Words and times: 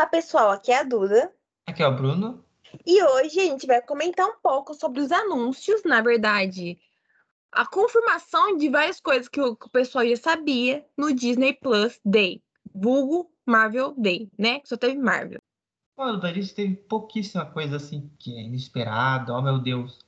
Olá, 0.00 0.08
pessoal. 0.08 0.50
Aqui 0.52 0.72
é 0.72 0.78
a 0.78 0.82
Duda. 0.82 1.30
Aqui 1.66 1.82
é 1.82 1.86
o 1.86 1.94
Bruno. 1.94 2.42
E 2.86 3.02
hoje 3.04 3.38
a 3.38 3.44
gente 3.44 3.66
vai 3.66 3.82
comentar 3.82 4.26
um 4.26 4.36
pouco 4.42 4.72
sobre 4.72 4.98
os 4.98 5.12
anúncios, 5.12 5.82
na 5.84 6.00
verdade, 6.00 6.78
a 7.52 7.66
confirmação 7.66 8.56
de 8.56 8.70
várias 8.70 8.98
coisas 8.98 9.28
que 9.28 9.38
o, 9.38 9.54
pessoal 9.70 10.06
já 10.06 10.16
sabia 10.16 10.86
no 10.96 11.14
Disney 11.14 11.52
Plus 11.52 12.00
Day, 12.02 12.42
vulgo 12.74 13.30
Marvel 13.44 13.94
Day, 13.94 14.30
né? 14.38 14.60
Que 14.60 14.70
só 14.70 14.76
teve 14.78 14.96
Marvel. 14.96 15.38
Olha, 15.98 16.18
a 16.18 16.32
gente 16.32 16.54
teve 16.54 16.76
pouquíssima 16.76 17.44
coisa 17.44 17.76
assim 17.76 18.10
que 18.18 18.34
é 18.38 18.40
inesperada, 18.40 19.34
oh 19.34 19.42
meu 19.42 19.58
Deus. 19.58 19.98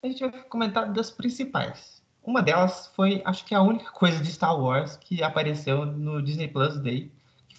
A 0.00 0.06
gente 0.06 0.20
vai 0.20 0.44
comentar 0.44 0.92
das 0.92 1.10
principais. 1.10 2.00
Uma 2.22 2.40
delas 2.40 2.86
foi, 2.94 3.20
acho 3.24 3.44
que 3.44 3.52
a 3.52 3.62
única 3.62 3.90
coisa 3.90 4.22
de 4.22 4.30
Star 4.30 4.56
Wars 4.56 4.96
que 4.96 5.24
apareceu 5.24 5.84
no 5.84 6.22
Disney 6.22 6.46
Plus 6.46 6.78
Day, 6.78 7.10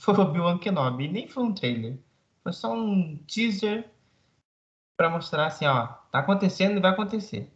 foi 0.05 0.23
Obi-Wan 0.23 0.59
Kenobi. 0.59 1.07
Nem 1.07 1.27
foi 1.27 1.43
um 1.43 1.53
trailer. 1.53 1.97
Foi 2.43 2.53
só 2.53 2.73
um 2.73 3.17
teaser 3.27 3.89
para 4.95 5.09
mostrar 5.09 5.47
assim, 5.47 5.65
ó, 5.65 5.87
tá 6.11 6.19
acontecendo 6.19 6.77
e 6.77 6.81
vai 6.81 6.91
acontecer. 6.91 7.51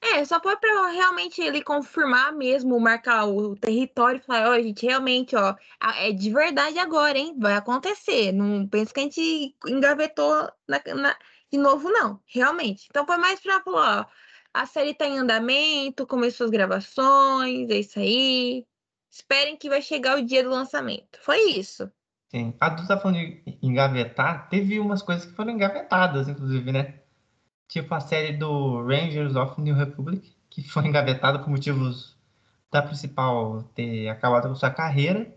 É, 0.00 0.22
só 0.24 0.38
foi 0.38 0.54
para 0.56 0.90
realmente 0.90 1.40
ele 1.40 1.62
confirmar 1.62 2.30
mesmo, 2.32 2.78
marcar 2.78 3.24
o 3.24 3.56
território 3.56 4.20
e 4.20 4.22
falar, 4.22 4.50
ó, 4.50 4.52
oh, 4.52 4.62
gente, 4.62 4.84
realmente, 4.84 5.34
ó, 5.34 5.56
é 5.80 6.12
de 6.12 6.30
verdade 6.30 6.78
agora, 6.78 7.18
hein? 7.18 7.34
Vai 7.38 7.54
acontecer. 7.54 8.30
Não 8.30 8.68
pensa 8.68 8.92
que 8.92 9.00
a 9.00 9.02
gente 9.04 9.56
engavetou 9.66 10.46
na, 10.68 10.80
na, 10.94 11.16
de 11.50 11.58
novo, 11.58 11.88
não. 11.90 12.20
Realmente. 12.26 12.86
Então 12.90 13.06
foi 13.06 13.16
mais 13.16 13.40
pra 13.40 13.62
falar, 13.62 14.02
ó, 14.02 14.06
a 14.52 14.66
série 14.66 14.94
tá 14.94 15.06
em 15.06 15.18
andamento, 15.18 16.06
começou 16.06 16.44
as 16.44 16.50
gravações, 16.50 17.70
é 17.70 17.78
isso 17.78 17.98
aí. 17.98 18.66
Esperem 19.14 19.56
que 19.56 19.68
vai 19.68 19.80
chegar 19.80 20.18
o 20.18 20.26
dia 20.26 20.42
do 20.42 20.50
lançamento. 20.50 21.20
Foi 21.22 21.38
isso. 21.52 21.88
Sim. 22.30 22.52
A 22.58 22.68
Du 22.68 22.84
tá 22.84 22.98
falando 22.98 23.18
de 23.18 23.58
engavetar, 23.62 24.48
teve 24.48 24.80
umas 24.80 25.02
coisas 25.02 25.24
que 25.24 25.36
foram 25.36 25.52
engavetadas, 25.52 26.26
inclusive, 26.26 26.72
né? 26.72 27.00
Tipo 27.68 27.94
a 27.94 28.00
série 28.00 28.32
do 28.36 28.82
Rangers 28.82 29.36
of 29.36 29.60
New 29.60 29.76
Republic, 29.76 30.36
que 30.50 30.62
foi 30.68 30.86
engavetada 30.86 31.38
por 31.38 31.48
motivos 31.48 32.16
da 32.72 32.82
principal 32.82 33.62
ter 33.74 34.08
acabado 34.08 34.48
com 34.48 34.54
sua 34.56 34.70
carreira. 34.70 35.32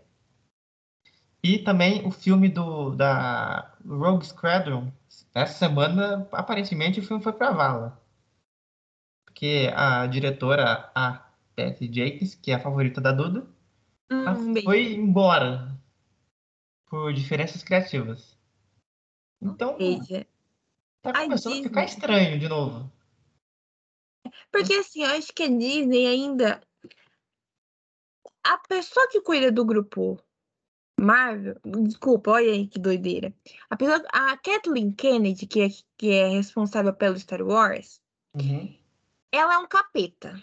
E 1.40 1.60
também 1.60 2.04
o 2.04 2.10
filme 2.10 2.48
do 2.48 2.90
da 2.96 3.76
Rogue 3.86 4.26
Squadron. 4.26 4.92
Essa 5.32 5.54
semana, 5.54 6.28
aparentemente, 6.32 6.98
o 6.98 7.02
filme 7.02 7.22
foi 7.22 7.32
para 7.32 7.52
vala 7.52 8.08
porque 9.38 9.72
a 9.72 10.04
diretora, 10.08 10.90
a 10.96 11.30
Patty 11.54 11.88
Jakes, 11.92 12.34
que 12.34 12.50
é 12.50 12.56
a 12.56 12.58
favorita 12.58 13.00
da 13.00 13.12
Duda, 13.12 13.46
hum, 14.10 14.62
foi 14.62 14.94
embora 14.94 15.76
por 16.86 17.12
diferenças 17.12 17.62
criativas. 17.62 18.38
Então, 19.40 19.76
Veja. 19.76 20.26
tá 21.02 21.12
começando 21.12 21.54
a, 21.54 21.58
a 21.58 21.62
ficar 21.62 21.84
estranho 21.84 22.38
de 22.38 22.48
novo. 22.48 22.90
Porque 24.50 24.74
assim, 24.74 25.02
eu 25.02 25.10
acho 25.10 25.32
que 25.32 25.44
a 25.44 25.48
Disney 25.48 26.06
ainda. 26.06 26.60
A 28.42 28.58
pessoa 28.66 29.08
que 29.08 29.20
cuida 29.20 29.52
do 29.52 29.64
grupo 29.64 30.18
Marvel, 30.98 31.56
desculpa, 31.64 32.32
olha 32.32 32.50
aí 32.50 32.66
que 32.66 32.78
doideira. 32.78 33.32
A, 33.68 33.76
pessoa, 33.76 34.02
a 34.10 34.36
Kathleen 34.38 34.92
Kennedy, 34.92 35.46
que 35.46 35.60
é, 35.60 35.68
que 35.96 36.10
é 36.10 36.28
responsável 36.28 36.94
pelo 36.94 37.18
Star 37.18 37.42
Wars, 37.42 38.00
uhum 38.34 38.78
ela 39.32 39.54
é 39.54 39.58
um 39.58 39.66
capeta. 39.66 40.42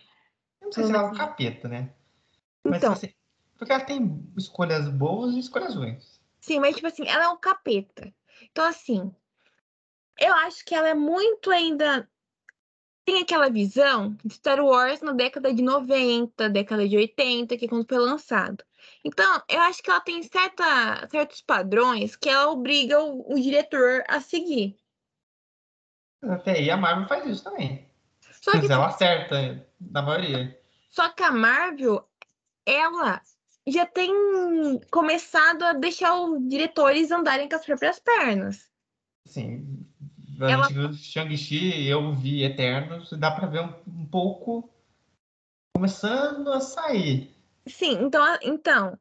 Eu 0.61 0.65
não 0.65 0.71
sei 0.71 0.83
se 0.85 0.91
ela 0.91 1.03
é 1.03 1.11
um 1.11 1.13
capeta, 1.13 1.67
né? 1.67 1.93
Mas, 2.63 2.77
então, 2.77 2.93
assim, 2.93 3.13
porque 3.57 3.71
ela 3.71 3.83
tem 3.83 4.23
escolhas 4.37 4.87
boas 4.89 5.33
e 5.33 5.39
escolhas 5.39 5.75
ruins. 5.75 6.19
Sim, 6.39 6.59
mas 6.59 6.75
tipo 6.75 6.87
assim, 6.87 7.07
ela 7.07 7.25
é 7.25 7.29
um 7.29 7.37
capeta. 7.37 8.13
Então, 8.51 8.65
assim, 8.65 9.13
eu 10.19 10.33
acho 10.33 10.63
que 10.63 10.75
ela 10.75 10.89
é 10.89 10.93
muito 10.93 11.49
ainda. 11.49 12.09
Tem 13.05 13.21
aquela 13.21 13.49
visão 13.49 14.17
de 14.23 14.33
Star 14.33 14.59
Wars 14.59 15.01
na 15.01 15.11
década 15.11 15.53
de 15.53 15.61
90, 15.61 16.49
década 16.49 16.87
de 16.87 16.97
80, 16.97 17.55
que 17.55 17.65
é 17.65 17.67
quando 17.67 17.87
foi 17.87 17.99
lançado. 17.99 18.63
Então, 19.03 19.41
eu 19.47 19.59
acho 19.61 19.81
que 19.81 19.89
ela 19.89 19.99
tem 19.99 20.23
certa, 20.23 21.07
certos 21.09 21.41
padrões 21.41 22.15
que 22.15 22.29
ela 22.29 22.49
obriga 22.49 22.99
o, 22.99 23.33
o 23.33 23.39
diretor 23.39 24.03
a 24.07 24.19
seguir. 24.19 24.75
Até 26.23 26.53
aí 26.53 26.71
a 26.71 26.77
Marvel 26.77 27.07
faz 27.07 27.27
isso 27.27 27.43
também. 27.43 27.87
Só 28.41 28.51
Mas 28.53 28.65
que, 28.65 28.71
ela 28.71 28.87
acerta, 28.87 29.67
na 29.79 30.01
maioria. 30.01 30.59
Só 30.89 31.09
que 31.09 31.21
a 31.21 31.31
Marvel, 31.31 32.07
ela 32.65 33.21
já 33.67 33.85
tem 33.85 34.11
começado 34.91 35.63
a 35.63 35.73
deixar 35.73 36.15
os 36.15 36.47
diretores 36.47 37.11
andarem 37.11 37.49
com 37.49 37.55
as 37.55 37.65
próprias 37.65 37.99
pernas. 37.99 38.69
Sim. 39.25 39.85
A 40.39 40.51
ela... 40.51 40.67
gente 40.67 40.97
Shang-Chi, 40.97 41.87
eu 41.87 42.13
vi 42.13 42.43
Eternos, 42.43 43.11
dá 43.13 43.31
pra 43.31 43.47
ver 43.47 43.61
um, 43.61 43.73
um, 43.87 44.05
pouco 44.05 44.69
começando 45.73 46.51
a 46.51 46.59
sair. 46.59 47.33
Sim, 47.67 48.03
então, 48.03 48.37
então 48.41 48.99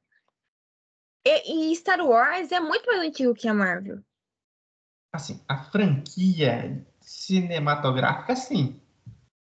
e, 1.26 1.72
e 1.72 1.76
Star 1.76 2.00
Wars 2.00 2.52
é 2.52 2.60
muito 2.60 2.86
mais 2.86 3.00
antigo 3.00 3.34
que 3.34 3.48
a 3.48 3.54
Marvel. 3.54 4.02
Assim, 5.12 5.40
a 5.48 5.64
franquia 5.64 6.84
cinematográfica, 7.00 8.36
sim. 8.36 8.80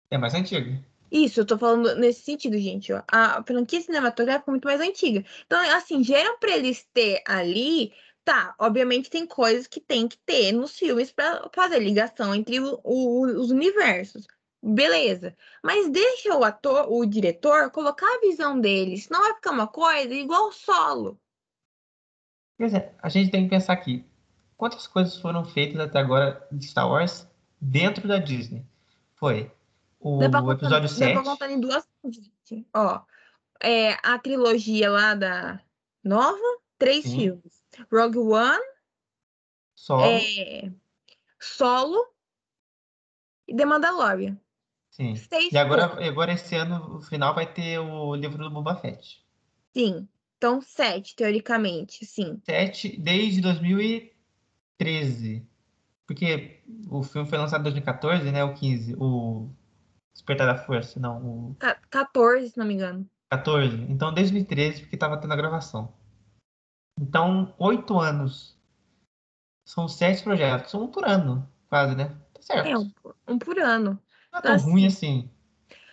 É 0.09 0.17
mais 0.17 0.33
antiga. 0.33 0.83
Isso, 1.11 1.39
eu 1.39 1.45
tô 1.45 1.57
falando 1.57 1.95
nesse 1.95 2.21
sentido, 2.21 2.57
gente. 2.57 2.91
A 3.07 3.43
franquia 3.43 3.81
cinematográfica 3.81 4.49
é 4.49 4.53
muito 4.53 4.65
mais 4.65 4.81
antiga. 4.81 5.25
Então, 5.45 5.59
assim, 5.75 6.03
geram 6.03 6.37
pra 6.39 6.55
eles 6.55 6.87
ter 6.93 7.21
ali. 7.25 7.93
Tá, 8.23 8.53
obviamente 8.59 9.09
tem 9.09 9.25
coisas 9.25 9.65
que 9.65 9.79
tem 9.79 10.07
que 10.07 10.17
ter 10.19 10.51
nos 10.51 10.77
filmes 10.77 11.11
para 11.11 11.49
fazer 11.51 11.79
ligação 11.79 12.35
entre 12.35 12.59
o, 12.59 12.79
o, 12.83 13.25
os 13.25 13.49
universos. 13.49 14.27
Beleza. 14.61 15.35
Mas 15.63 15.89
deixa 15.89 16.35
o 16.37 16.43
ator, 16.43 16.91
o 16.91 17.05
diretor, 17.05 17.71
colocar 17.71 18.05
a 18.05 18.19
visão 18.19 18.59
dele. 18.59 18.97
Senão 18.97 19.21
vai 19.21 19.33
ficar 19.35 19.51
uma 19.51 19.67
coisa 19.67 20.13
igual 20.13 20.51
solo. 20.51 21.19
Pois 22.57 22.73
é, 22.73 22.93
a 23.01 23.09
gente 23.09 23.31
tem 23.31 23.45
que 23.45 23.49
pensar 23.49 23.73
aqui. 23.73 24.05
Quantas 24.57 24.85
coisas 24.85 25.15
foram 25.15 25.45
feitas 25.45 25.79
até 25.79 25.97
agora 25.97 26.45
de 26.51 26.67
Star 26.67 26.87
Wars 26.87 27.25
dentro 27.59 28.07
da 28.07 28.17
Disney? 28.17 28.65
Foi 29.15 29.49
o 29.99 30.51
episódio 30.51 30.87
7. 30.87 31.13
Dá 31.13 31.21
pra 31.21 31.31
contar 31.31 31.51
em 31.51 31.59
duas 31.59 31.87
gente. 32.05 32.65
Ó, 32.73 33.01
é, 33.61 33.93
a 34.03 34.17
trilogia 34.17 34.89
lá 34.89 35.13
da 35.13 35.61
nova, 36.03 36.37
três 36.77 37.03
Sim. 37.03 37.19
filmes. 37.19 37.61
Rogue 37.91 38.17
One, 38.17 38.63
Solo, 39.75 40.03
é, 40.03 40.71
Solo 41.39 42.05
e 43.47 43.55
The 43.55 43.65
Mandalorian. 43.65 44.37
Sim. 44.89 45.15
Seis 45.15 45.53
e 45.53 45.57
agora, 45.57 45.85
agora 46.05 46.33
esse 46.33 46.55
ano, 46.55 46.97
o 46.97 47.01
final, 47.01 47.33
vai 47.33 47.51
ter 47.51 47.79
o 47.79 48.15
livro 48.15 48.43
do 48.43 48.49
Boba 48.49 48.75
Fett. 48.75 49.23
Sim. 49.73 50.07
Então, 50.37 50.61
sete, 50.61 51.15
teoricamente, 51.15 52.05
sim. 52.05 52.41
Sete 52.45 52.97
desde 52.97 53.41
2013. 53.41 55.45
Porque 56.07 56.61
o 56.89 57.03
filme 57.03 57.29
foi 57.29 57.37
lançado 57.37 57.61
em 57.61 57.63
2014, 57.63 58.31
né? 58.31 58.43
O 58.43 58.53
15. 58.53 58.95
O 58.97 59.49
Despertar 60.13 60.47
da 60.47 60.57
Força, 60.57 60.99
não. 60.99 61.51
O... 61.51 61.55
14, 61.89 62.49
se 62.49 62.57
não 62.57 62.65
me 62.65 62.73
engano. 62.73 63.09
14. 63.31 63.75
Então, 63.89 64.13
2013, 64.13 64.81
porque 64.81 64.97
tava 64.97 65.17
tendo 65.17 65.33
a 65.33 65.37
gravação. 65.37 65.93
Então, 66.99 67.53
oito 67.57 67.97
anos. 67.99 68.57
São 69.65 69.87
sete 69.87 70.23
projetos. 70.23 70.73
Um 70.73 70.87
por 70.87 71.05
ano, 71.05 71.47
quase, 71.69 71.95
né? 71.95 72.09
Tá 72.33 72.41
certo. 72.41 72.67
É, 72.67 72.77
um, 72.77 72.91
um 73.27 73.37
por 73.37 73.57
ano. 73.59 74.01
Não 74.31 74.39
é 74.39 74.41
tão 74.41 74.55
assim, 74.55 74.71
ruim 74.71 74.85
assim. 74.87 75.31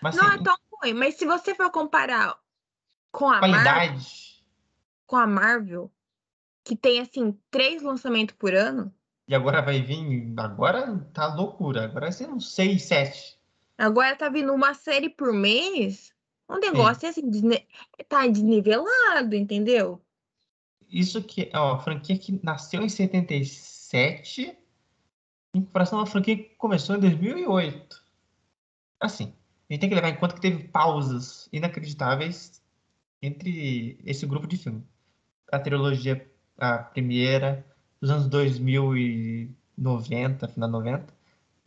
Mas, 0.02 0.16
não 0.16 0.26
assim, 0.26 0.40
é 0.40 0.42
tão 0.42 0.56
ruim, 0.72 0.94
mas 0.94 1.14
se 1.14 1.26
você 1.26 1.54
for 1.54 1.70
comparar 1.70 2.38
com 3.12 3.28
a 3.28 3.38
qualidade. 3.38 3.64
Marvel, 3.64 4.06
com 5.06 5.16
a 5.16 5.26
Marvel, 5.26 5.92
que 6.64 6.74
tem, 6.74 7.00
assim, 7.00 7.38
três 7.50 7.82
lançamentos 7.82 8.34
por 8.36 8.54
ano. 8.54 8.92
E 9.28 9.34
agora 9.34 9.62
vai 9.62 9.80
vir. 9.80 10.32
Agora 10.36 10.98
tá 11.12 11.34
loucura. 11.34 11.84
Agora 11.84 12.06
vai 12.06 12.12
ser 12.12 12.28
uns 12.28 12.54
seis, 12.54 12.84
sete. 12.84 13.35
Agora 13.78 14.16
tá 14.16 14.28
vindo 14.28 14.52
uma 14.52 14.74
série 14.74 15.10
por 15.10 15.32
mês. 15.32 16.12
Um 16.48 16.58
negócio 16.58 17.00
Sim. 17.00 17.06
assim, 17.08 17.30
desne... 17.30 17.66
tá 18.08 18.26
desnivelado, 18.26 19.34
entendeu? 19.34 20.00
Isso 20.88 21.22
que 21.22 21.50
é 21.52 21.58
uma 21.58 21.80
franquia 21.80 22.16
que 22.16 22.40
nasceu 22.42 22.82
em 22.82 22.88
77, 22.88 24.56
em 25.54 25.62
comparação 25.62 25.98
a 25.98 26.02
uma 26.02 26.06
franquia 26.06 26.36
que 26.36 26.54
começou 26.56 26.96
em 26.96 27.00
2008. 27.00 28.04
Assim, 29.00 29.34
a 29.68 29.72
gente 29.72 29.80
tem 29.80 29.88
que 29.88 29.94
levar 29.94 30.10
em 30.10 30.16
conta 30.16 30.34
que 30.34 30.40
teve 30.40 30.68
pausas 30.68 31.48
inacreditáveis 31.52 32.62
entre 33.20 33.98
esse 34.04 34.24
grupo 34.26 34.46
de 34.46 34.56
filmes. 34.56 34.84
A 35.50 35.58
trilogia, 35.58 36.24
a 36.56 36.78
primeira, 36.78 37.66
dos 38.00 38.10
anos 38.10 38.28
2090, 38.28 40.46
final 40.48 40.70
90, 40.70 41.12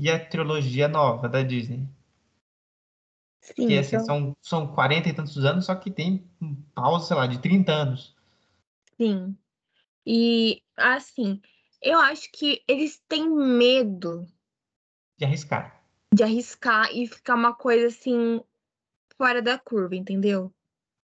e 0.02 0.10
a 0.10 0.18
trilogia 0.18 0.88
nova 0.88 1.28
da 1.28 1.44
Disney, 1.44 1.86
Sim, 3.56 3.68
que 3.68 3.78
assim, 3.78 3.96
então... 3.96 4.06
são, 4.06 4.38
são 4.42 4.68
40 4.68 5.10
e 5.10 5.14
tantos 5.14 5.38
anos, 5.46 5.66
só 5.66 5.76
que 5.76 5.90
tem 5.92 6.24
pausa, 6.74 7.08
sei 7.08 7.18
lá, 7.18 7.28
de 7.28 7.40
30 7.40 7.72
anos. 7.72 8.16
Sim. 8.98 9.36
E 10.06 10.62
assim, 10.78 11.42
Eu 11.82 12.00
acho 12.00 12.30
que 12.32 12.62
eles 12.68 13.02
têm 13.08 13.30
medo 13.30 14.26
De 15.18 15.26
arriscar. 15.26 15.82
de 16.14 16.24
arriscar 16.24 16.90
e 16.94 17.08
ficar 17.08 17.36
uma 17.36 17.54
coisa 17.54 17.88
assim 17.88 18.42
fora 19.18 19.42
da 19.42 19.58
curva, 19.58 19.96
entendeu? 19.96 20.54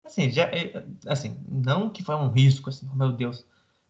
Assim, 0.06 0.30
já, 0.30 0.44
é, 0.44 0.86
assim, 1.08 1.38
não 1.48 1.90
que 1.90 2.04
foi 2.04 2.16
um 2.16 2.30
risco, 2.30 2.70
assim, 2.70 2.90
meu 2.94 3.12
Deus. 3.12 3.46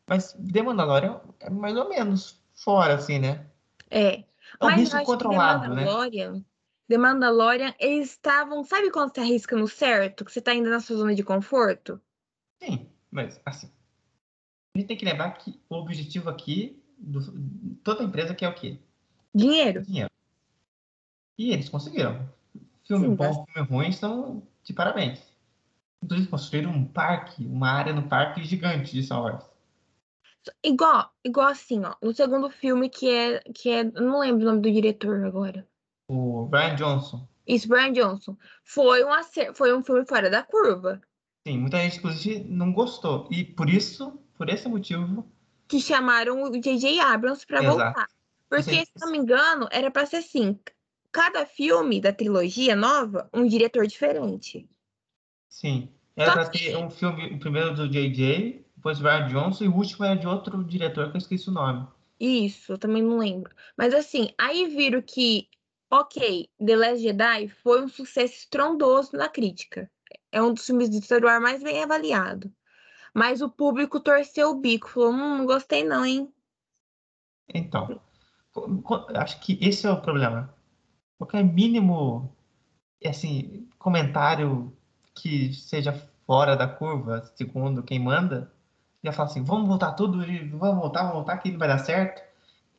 Mas 0.08 0.34
The 0.34 0.62
Mandalorian 0.62 1.22
é 1.40 1.50
mais 1.50 1.76
ou 1.76 1.90
menos 1.90 2.40
fora, 2.54 2.96
assim, 2.96 3.20
né? 3.20 3.48
É. 3.90 4.24
É 4.60 4.66
um 4.66 4.70
risco 4.70 5.04
controlado, 5.04 5.74
né? 5.74 5.86
The 6.94 7.00
Mandalorian, 7.00 7.74
eles 7.80 8.12
estavam. 8.12 8.64
Sabe 8.64 8.92
quando 8.92 9.12
você 9.12 9.22
arrisca 9.22 9.58
no 9.58 9.68
certo? 9.68 10.24
Que 10.24 10.32
você 10.32 10.40
tá 10.40 10.52
ainda 10.52 10.70
na 10.70 10.80
sua 10.80 10.96
zona 10.96 11.16
de 11.16 11.24
conforto? 11.24 12.00
Sim, 12.62 12.88
mas 13.10 13.42
assim. 13.44 13.68
A 14.76 14.78
gente 14.78 14.90
tem 14.90 14.98
que 14.98 15.04
lembrar 15.04 15.32
que 15.32 15.60
o 15.68 15.76
objetivo 15.76 16.30
aqui, 16.30 16.80
do, 16.96 17.20
toda 17.84 18.04
empresa 18.04 18.36
quer 18.36 18.48
o 18.48 18.54
quê? 18.54 18.78
Dinheiro. 19.34 19.82
Dinheiro. 19.82 20.12
E 21.36 21.52
eles 21.52 21.68
conseguiram. 21.68 22.30
Filme 22.88 23.08
Sim, 23.08 23.16
bom, 23.16 23.44
filme 23.52 23.68
ruim, 23.68 23.90
estão 23.90 24.48
de 24.64 24.72
parabéns. 24.72 25.20
Inclusive, 26.04 26.30
construíram 26.30 26.70
um 26.70 26.86
parque, 26.86 27.44
uma 27.44 27.72
área 27.72 27.92
no 27.92 28.08
parque 28.08 28.44
gigante 28.44 28.94
de 28.94 29.02
Star 29.02 29.24
Wars. 29.24 29.44
Igual, 30.64 31.12
igual 31.26 31.48
assim, 31.48 31.84
ó. 31.86 31.96
No 32.04 32.14
segundo 32.14 32.52
filme, 32.52 32.88
que 32.88 33.10
é. 33.10 33.40
Que 33.52 33.70
é 33.72 33.84
não 33.84 34.20
lembro 34.20 34.44
o 34.44 34.46
nome 34.46 34.62
do 34.62 34.72
diretor 34.72 35.26
agora. 35.26 35.68
O 36.08 36.46
Ryan 36.52 36.76
Johnson. 36.76 37.28
Isso, 37.46 37.68
Brian 37.68 37.92
Johnson. 37.92 38.38
Foi 38.64 39.04
um, 39.04 39.12
acer- 39.12 39.54
foi 39.54 39.74
um 39.76 39.84
filme 39.84 40.06
fora 40.06 40.30
da 40.30 40.44
curva. 40.44 41.02
Sim, 41.48 41.58
muita 41.60 41.78
gente, 41.80 41.98
inclusive, 41.98 42.44
não 42.46 42.72
gostou. 42.72 43.28
E 43.32 43.44
por 43.44 43.70
isso, 43.70 44.18
por 44.38 44.50
esse 44.50 44.68
motivo, 44.70 45.28
Que 45.68 45.80
chamaram 45.82 46.44
o 46.44 46.50
J.J. 46.60 47.00
Abrams 47.00 47.46
pra 47.46 47.60
Exato. 47.62 47.76
voltar. 47.78 48.10
Porque, 48.50 48.86
se 48.86 48.92
não 49.02 49.12
me 49.12 49.18
engano, 49.18 49.68
era 49.72 49.90
pra 49.92 50.06
ser 50.06 50.18
assim: 50.18 50.58
cada 51.12 51.46
filme 51.46 52.00
da 52.00 52.14
trilogia 52.14 52.76
nova, 52.76 53.30
um 53.34 53.46
diretor 53.48 53.86
diferente. 53.88 54.70
sim. 55.50 55.90
Era 56.16 56.32
pra 56.34 56.50
que- 56.50 56.60
ter 56.60 56.78
um 56.78 56.90
filme, 56.92 57.26
o 57.34 57.40
primeiro 57.40 57.74
do 57.74 57.90
J.J., 57.90 58.64
depois 58.76 59.00
do 59.00 59.04
Ryan 59.06 59.28
Johnson, 59.30 59.64
e 59.64 59.68
o 59.68 59.76
último 59.76 60.06
era 60.06 60.16
de 60.20 60.28
outro 60.28 60.64
diretor 60.64 61.10
que 61.10 61.18
eu 61.18 61.20
esqueci 61.20 61.50
o 61.50 61.52
nome. 61.54 61.88
Isso, 62.20 62.74
eu 62.74 62.78
também 62.78 63.02
não 63.04 63.18
lembro. 63.18 63.54
Mas 63.78 63.94
assim, 63.94 64.30
aí 64.38 64.68
viram 64.68 65.02
que, 65.02 65.50
ok, 65.94 66.50
The 66.58 66.76
Last 66.76 67.04
Jedi 67.04 67.48
foi 67.50 67.84
um 67.84 67.88
sucesso 67.88 68.34
estrondoso 68.34 69.16
na 69.16 69.30
crítica. 69.30 69.90
É 70.32 70.42
um 70.42 70.52
dos 70.52 70.66
filmes 70.66 70.90
de 70.90 71.00
Star 71.02 71.24
Wars 71.24 71.42
mais 71.42 71.62
bem 71.62 71.84
avaliado. 71.84 72.52
Mas 73.14 73.42
o 73.42 73.50
público 73.50 74.00
torceu 74.00 74.50
o 74.50 74.60
bico, 74.60 74.90
falou, 74.90 75.12
hum, 75.12 75.38
não 75.38 75.46
gostei 75.46 75.84
não, 75.84 76.04
hein? 76.04 76.34
Então, 77.54 78.02
acho 79.16 79.40
que 79.42 79.60
esse 79.62 79.86
é 79.86 79.92
o 79.92 80.02
problema. 80.02 80.52
Qualquer 81.20 81.44
mínimo, 81.44 82.36
assim, 83.06 83.70
comentário 83.78 84.76
que 85.14 85.54
seja 85.54 85.94
fora 86.26 86.56
da 86.56 86.68
curva, 86.68 87.22
segundo 87.36 87.84
quem 87.84 88.00
manda, 88.00 88.52
já 89.04 89.12
fala 89.12 89.30
assim, 89.30 89.44
vamos 89.44 89.68
voltar 89.68 89.92
tudo, 89.92 90.26
vamos 90.58 90.80
voltar, 90.80 91.02
vamos 91.02 91.16
voltar, 91.18 91.38
que 91.38 91.52
não 91.52 91.60
vai 91.60 91.68
dar 91.68 91.78
certo. 91.78 92.33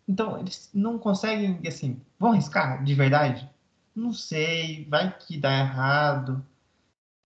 Então, 0.08 0.38
eles 0.38 0.70
não 0.74 0.98
conseguem, 0.98 1.60
assim, 1.66 2.00
vão 2.18 2.32
arriscar 2.32 2.82
de 2.84 2.94
verdade? 2.94 3.48
Não 3.94 4.12
sei, 4.12 4.84
vai 4.88 5.16
que 5.16 5.38
dá 5.38 5.58
errado. 5.58 6.44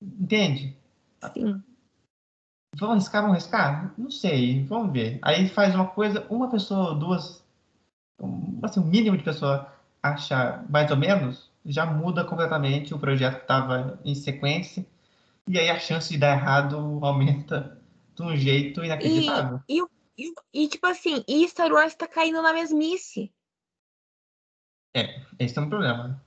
Entende? 0.00 0.76
Sim. 1.34 1.62
Vão 2.76 2.92
arriscar, 2.92 3.22
vão 3.22 3.32
arriscar? 3.32 3.92
Não 3.98 4.10
sei, 4.10 4.64
vamos 4.64 4.92
ver. 4.92 5.18
Aí 5.22 5.48
faz 5.48 5.74
uma 5.74 5.86
coisa, 5.86 6.24
uma 6.30 6.48
pessoa, 6.50 6.94
duas, 6.94 7.42
um, 8.20 8.60
assim, 8.62 8.80
o 8.80 8.84
mínimo 8.84 9.16
de 9.16 9.24
pessoa 9.24 9.72
acha 10.02 10.64
mais 10.68 10.90
ou 10.90 10.96
menos, 10.96 11.50
já 11.66 11.84
muda 11.84 12.24
completamente 12.24 12.94
o 12.94 12.98
projeto 12.98 13.36
que 13.36 13.42
estava 13.42 13.98
em 14.04 14.14
sequência, 14.14 14.86
e 15.48 15.58
aí 15.58 15.70
a 15.70 15.78
chance 15.80 16.10
de 16.10 16.18
dar 16.18 16.36
errado 16.36 16.98
aumenta 17.02 17.78
de 18.14 18.22
um 18.22 18.36
jeito 18.36 18.84
inacreditável. 18.84 19.60
E, 19.68 19.76
e, 19.78 19.82
o- 19.82 19.90
e, 20.52 20.68
tipo 20.68 20.86
assim, 20.86 21.24
e 21.28 21.48
Star 21.48 21.72
Wars 21.72 21.94
tá 21.94 22.08
caindo 22.08 22.42
na 22.42 22.52
mesmice. 22.52 23.32
Esse 25.38 25.58
é 25.58 25.62
um 25.62 25.68
problema. 25.68 26.24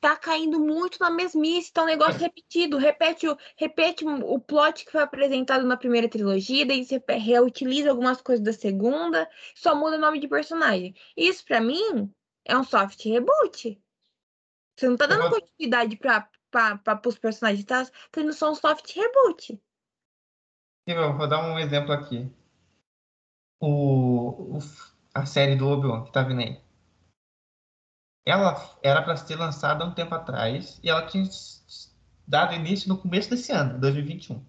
Tá 0.00 0.16
caindo 0.16 0.60
muito 0.60 0.98
na 1.00 1.10
mesmice, 1.10 1.72
tá 1.72 1.82
um 1.82 1.86
negócio 1.86 2.20
repetido. 2.20 2.76
Repete 2.76 3.26
o, 3.26 3.36
repete 3.56 4.04
o 4.04 4.38
plot 4.38 4.84
que 4.84 4.92
foi 4.92 5.02
apresentado 5.02 5.66
na 5.66 5.76
primeira 5.76 6.08
trilogia, 6.08 6.66
daí 6.66 6.84
você 6.84 7.02
reutiliza 7.08 7.90
algumas 7.90 8.20
coisas 8.20 8.44
da 8.44 8.52
segunda, 8.52 9.28
só 9.54 9.74
muda 9.74 9.96
o 9.96 10.00
nome 10.00 10.20
de 10.20 10.28
personagem. 10.28 10.94
Isso, 11.16 11.44
pra 11.44 11.60
mim, 11.60 12.12
é 12.44 12.56
um 12.56 12.62
soft 12.62 13.02
reboot. 13.04 13.80
Você 14.76 14.88
não 14.88 14.96
tá 14.96 15.06
dando 15.06 15.30
vou- 15.30 15.40
continuidade 15.40 15.96
pra, 15.96 16.28
pra, 16.50 16.76
pra, 16.78 16.96
pros 16.96 17.18
personagens, 17.18 17.64
tá 17.64 17.88
tendo 18.12 18.32
só 18.32 18.52
um 18.52 18.54
soft 18.54 18.94
reboot. 18.94 19.58
Eu 20.86 21.16
vou 21.16 21.26
dar 21.26 21.42
um 21.42 21.58
exemplo 21.58 21.92
aqui. 21.92 22.30
O, 23.60 24.56
o- 24.56 24.58
a 25.14 25.26
série 25.26 25.56
do 25.56 25.68
Obi-Wan 25.68 26.04
que 26.04 26.12
tá 26.12 26.22
vindo 26.22 26.40
aí. 26.40 26.60
Ela 28.26 28.54
era 28.82 29.02
para 29.02 29.16
ser 29.16 29.36
lançada 29.36 29.84
há 29.84 29.86
um 29.86 29.94
tempo 29.94 30.14
atrás 30.14 30.80
e 30.82 30.88
ela 30.88 31.06
tinha 31.06 31.24
dado 32.26 32.54
início 32.54 32.88
no 32.88 32.98
começo 32.98 33.30
desse 33.30 33.52
ano, 33.52 33.78
2021. 33.80 34.44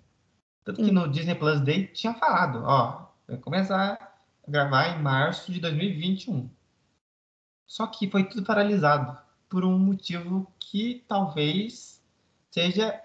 Tanto 0.64 0.82
que 0.82 0.86
Sim. 0.88 0.92
no 0.92 1.08
Disney 1.12 1.36
Plus 1.36 1.62
Day 1.62 1.88
tinha 1.88 2.14
falado, 2.14 2.64
ó, 2.66 3.12
vai 3.28 3.38
começar 3.38 3.94
a 3.94 4.50
gravar 4.50 4.88
em 4.90 5.02
março 5.02 5.52
de 5.52 5.60
2021. 5.60 6.50
Só 7.68 7.88
que 7.88 8.10
foi 8.10 8.24
tudo 8.28 8.44
paralisado 8.44 9.20
por 9.50 9.66
um 9.66 9.78
motivo 9.78 10.52
que 10.60 11.04
talvez 11.08 12.04
seja 12.52 13.00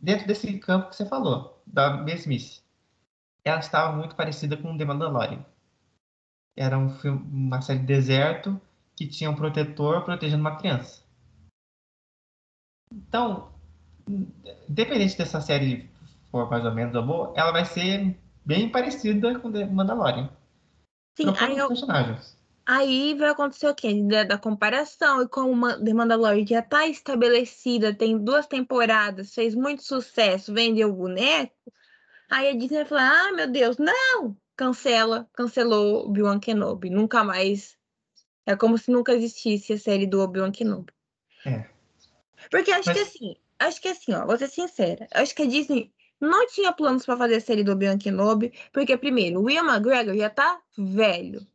dentro 0.00 0.26
desse 0.26 0.58
campo 0.58 0.88
que 0.90 0.96
você 0.96 1.06
falou, 1.06 1.62
da 1.66 1.96
mesmice. 1.98 2.62
Ela 3.46 3.60
estava 3.60 3.96
muito 3.96 4.16
parecida 4.16 4.56
com 4.56 4.76
The 4.76 4.84
Mandalorian. 4.84 5.46
Era 6.56 6.76
um 6.76 6.90
filme, 6.90 7.20
uma 7.30 7.62
série 7.62 7.78
de 7.78 7.86
deserto 7.86 8.60
que 8.96 9.06
tinha 9.06 9.30
um 9.30 9.36
protetor 9.36 10.04
protegendo 10.04 10.40
uma 10.40 10.56
criança. 10.56 11.04
Então, 12.92 13.52
independente 14.68 15.16
dessa 15.16 15.40
série 15.40 15.88
for 16.28 16.50
mais 16.50 16.64
ou 16.64 16.74
menos 16.74 16.92
boa, 17.04 17.32
ela 17.36 17.52
vai 17.52 17.64
ser 17.64 18.18
bem 18.44 18.68
parecida 18.68 19.38
com 19.38 19.52
The 19.52 19.64
Mandalorian. 19.66 20.28
Sim, 21.16 21.32
aí 21.38 21.56
eu, 21.56 21.68
personagens. 21.68 22.36
Aí 22.66 23.14
vai 23.14 23.28
acontecer 23.28 23.68
o 23.68 23.74
quê? 23.76 24.02
Da, 24.02 24.24
da 24.24 24.38
comparação, 24.38 25.22
e 25.22 25.28
como 25.28 25.72
The 25.84 25.94
Mandalorian 25.94 26.44
já 26.44 26.62
tá 26.62 26.88
estabelecida, 26.88 27.94
tem 27.94 28.18
duas 28.18 28.48
temporadas, 28.48 29.32
fez 29.32 29.54
muito 29.54 29.84
sucesso, 29.84 30.52
vendeu 30.52 30.90
o 30.90 30.96
boneco, 30.96 31.72
aí 32.30 32.48
a 32.50 32.52
Disney 32.52 32.78
vai 32.78 32.84
falar, 32.86 33.28
ah, 33.28 33.32
meu 33.32 33.50
Deus, 33.50 33.76
não! 33.78 34.36
Cancela, 34.56 35.28
cancelou 35.34 36.06
Obi-Wan 36.06 36.38
Kenobi, 36.40 36.88
nunca 36.90 37.22
mais. 37.22 37.76
É 38.46 38.56
como 38.56 38.78
se 38.78 38.90
nunca 38.90 39.12
existisse 39.12 39.72
a 39.74 39.78
série 39.78 40.06
do 40.06 40.20
Obi-Wan 40.20 40.50
Kenobi. 40.52 40.92
É. 41.44 41.68
Porque 42.50 42.70
acho 42.72 42.92
que 42.92 42.98
Mas- 42.98 43.08
assim, 43.08 43.36
acho 43.58 43.80
que 43.82 43.88
assim, 43.88 44.14
ó, 44.14 44.24
vou 44.24 44.36
ser 44.38 44.48
sincera, 44.48 45.06
acho 45.12 45.34
que 45.34 45.42
a 45.42 45.46
Disney 45.46 45.92
não 46.20 46.46
tinha 46.46 46.72
planos 46.72 47.04
pra 47.04 47.16
fazer 47.16 47.36
a 47.36 47.40
série 47.40 47.62
do 47.64 47.72
Obi-Wan 47.72 47.98
Kenobi, 47.98 48.52
porque 48.72 48.96
primeiro, 48.96 49.40
o 49.40 49.44
Will 49.44 49.64
McGregor 49.64 50.16
já 50.16 50.30
tá 50.30 50.60
velho. 50.78 51.46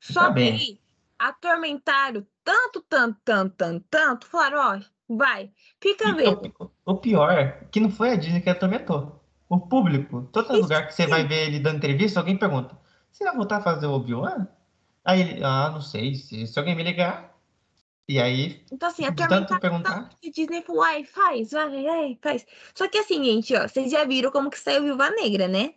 Só 0.00 0.28
Tá 0.28 0.34
que 0.34 0.80
atormentaram 1.18 2.26
tanto, 2.42 2.80
tanto, 2.82 3.18
tanto, 3.24 3.54
tanto, 3.56 3.86
tanto, 3.88 4.26
falaram, 4.26 4.58
ó, 4.80 5.14
vai, 5.16 5.50
fica 5.80 6.08
E 6.08 6.12
vendo. 6.14 6.52
o, 6.58 6.92
o 6.92 6.96
pior 6.96 7.66
que 7.70 7.78
não 7.80 7.90
foi 7.90 8.10
a 8.10 8.16
Disney 8.16 8.40
que 8.40 8.50
atormentou. 8.50 9.23
O 9.48 9.60
público, 9.60 10.28
todo 10.32 10.52
Isso 10.52 10.62
lugar 10.62 10.86
que 10.86 10.94
você 10.94 11.04
sim. 11.04 11.10
vai 11.10 11.26
ver 11.26 11.46
ele 11.46 11.60
dando 11.60 11.76
entrevista, 11.76 12.20
alguém 12.20 12.36
pergunta: 12.36 12.76
Você 13.10 13.24
vai 13.24 13.36
voltar 13.36 13.58
a 13.58 13.62
fazer 13.62 13.86
o 13.86 13.92
Obi-Wan? 13.92 14.46
Aí 15.04 15.20
ele, 15.20 15.44
ah, 15.44 15.70
não 15.70 15.80
sei, 15.80 16.14
se, 16.14 16.46
se 16.46 16.58
alguém 16.58 16.74
me 16.74 16.82
ligar. 16.82 17.34
E 18.08 18.20
aí, 18.20 18.62
Então, 18.70 18.88
assim, 18.88 19.02
de 19.02 19.14
tanto 19.14 19.54
atormentaram 19.54 19.60
perguntar, 19.60 20.10
a 20.22 20.30
Disney 20.30 20.62
falou, 20.62 20.82
ai, 20.82 21.04
faz, 21.04 21.52
vai, 21.52 21.86
ai, 21.86 22.18
faz. 22.20 22.46
Só 22.74 22.86
que 22.86 22.98
assim, 22.98 23.24
gente, 23.24 23.54
ó, 23.56 23.66
vocês 23.66 23.90
já 23.90 24.04
viram 24.04 24.30
como 24.30 24.50
que 24.50 24.58
saiu 24.58 24.82
Viúva 24.82 25.08
Negra, 25.10 25.48
né? 25.48 25.74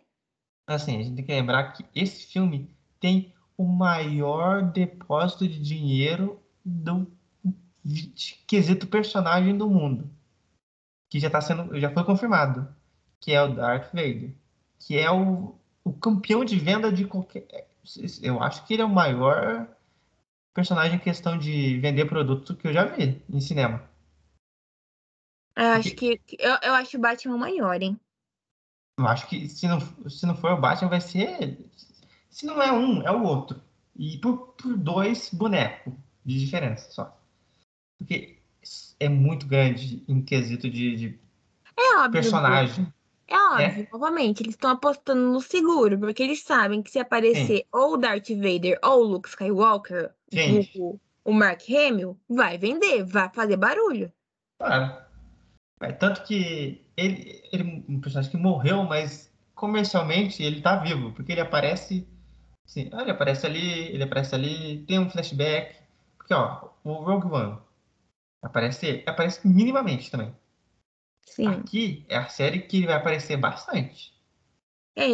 assim, 0.66 0.98
a 0.98 1.02
gente 1.02 1.16
tem 1.16 1.24
que 1.24 1.32
lembrar 1.32 1.72
que 1.72 1.84
esse 1.94 2.26
filme 2.26 2.70
tem 3.00 3.34
o 3.56 3.64
maior 3.64 4.62
depósito 4.62 5.48
de 5.48 5.58
dinheiro 5.60 6.40
do 6.64 7.10
quesito 8.46 8.86
personagem 8.86 9.56
do 9.56 9.68
mundo. 9.68 10.10
Que 11.08 11.18
já 11.18 11.30
tá 11.30 11.40
sendo, 11.40 11.80
já 11.80 11.90
foi 11.90 12.04
confirmado. 12.04 12.68
Que 13.20 13.32
é 13.32 13.42
o 13.42 13.54
Darth 13.54 13.92
Vader. 13.92 14.34
Que 14.78 14.98
é 14.98 15.10
o, 15.10 15.54
o 15.84 15.92
campeão 15.92 16.44
de 16.44 16.58
venda 16.58 16.92
de 16.92 17.04
qualquer. 17.04 17.68
Eu 18.22 18.42
acho 18.42 18.66
que 18.66 18.74
ele 18.74 18.82
é 18.82 18.84
o 18.84 18.88
maior 18.88 19.68
personagem 20.54 20.96
em 20.96 21.00
questão 21.00 21.38
de 21.38 21.78
vender 21.78 22.06
produto 22.06 22.56
que 22.56 22.66
eu 22.66 22.72
já 22.72 22.84
vi 22.84 23.22
em 23.30 23.40
cinema. 23.40 23.88
Eu 25.56 25.66
acho 25.70 25.94
que, 25.94 26.20
eu, 26.38 26.56
eu 26.62 26.74
acho 26.74 26.96
o 26.96 27.00
Batman 27.00 27.36
maior, 27.36 27.82
hein? 27.82 27.98
Eu 28.98 29.06
acho 29.06 29.28
que 29.28 29.48
se 29.48 29.66
não, 29.66 29.80
se 30.08 30.26
não 30.26 30.36
for 30.36 30.52
o 30.52 30.60
Batman, 30.60 30.90
vai 30.90 31.00
ser. 31.00 31.58
Se 32.30 32.46
não 32.46 32.60
é 32.62 32.72
um, 32.72 33.02
é 33.02 33.10
o 33.10 33.22
outro. 33.22 33.60
E 33.96 34.18
por, 34.18 34.48
por 34.52 34.76
dois 34.76 35.30
bonecos 35.32 35.92
de 36.24 36.38
diferença 36.38 36.90
só. 36.90 37.20
Porque 37.98 38.38
é 39.00 39.08
muito 39.08 39.46
grande 39.46 40.04
em 40.08 40.22
quesito 40.22 40.68
de, 40.68 40.96
de 40.96 41.20
É 41.76 41.96
óbvio. 41.96 42.12
personagem. 42.12 42.92
É 43.28 43.36
óbvio, 43.36 43.88
novamente, 43.92 44.42
eles 44.42 44.54
estão 44.54 44.70
apostando 44.70 45.20
no 45.20 45.40
seguro, 45.40 45.98
porque 45.98 46.22
eles 46.22 46.42
sabem 46.42 46.82
que 46.82 46.90
se 46.90 46.98
aparecer 46.98 47.66
ou 47.70 47.92
o 47.92 47.96
Darth 47.98 48.30
Vader 48.30 48.78
ou 48.82 49.02
o 49.02 49.06
Luke 49.06 49.28
Skywalker, 49.28 50.14
o, 50.74 50.98
o 51.24 51.32
Mark 51.32 51.60
Hamill, 51.68 52.18
vai 52.26 52.56
vender, 52.56 53.04
vai 53.04 53.28
fazer 53.28 53.58
barulho. 53.58 54.10
Claro. 54.58 54.96
É, 55.80 55.92
tanto 55.92 56.24
que 56.24 56.84
ele, 56.96 57.42
ele 57.52 57.62
é 57.62 57.92
um 57.92 58.00
personagem 58.00 58.30
que 58.30 58.36
morreu, 58.36 58.82
mas 58.84 59.30
comercialmente 59.54 60.42
ele 60.42 60.62
tá 60.62 60.76
vivo, 60.76 61.12
porque 61.12 61.32
ele 61.32 61.40
aparece. 61.40 62.08
Assim, 62.64 62.88
ah, 62.92 63.02
ele 63.02 63.10
aparece 63.10 63.46
ali, 63.46 63.92
ele 63.92 64.02
aparece 64.02 64.34
ali, 64.34 64.84
tem 64.86 64.98
um 64.98 65.10
flashback. 65.10 65.76
Porque, 66.16 66.32
ó, 66.34 66.70
o 66.82 66.92
Rogue 66.94 67.28
One 67.28 67.58
aparece 68.42 69.02
aparece 69.06 69.46
minimamente 69.46 70.10
também. 70.10 70.34
Sim. 71.28 71.48
Aqui 71.48 72.04
é 72.08 72.16
a 72.16 72.28
série 72.28 72.60
que 72.60 72.78
ele 72.78 72.86
vai 72.86 72.96
aparecer 72.96 73.36
bastante. 73.36 74.12
É, 74.96 75.06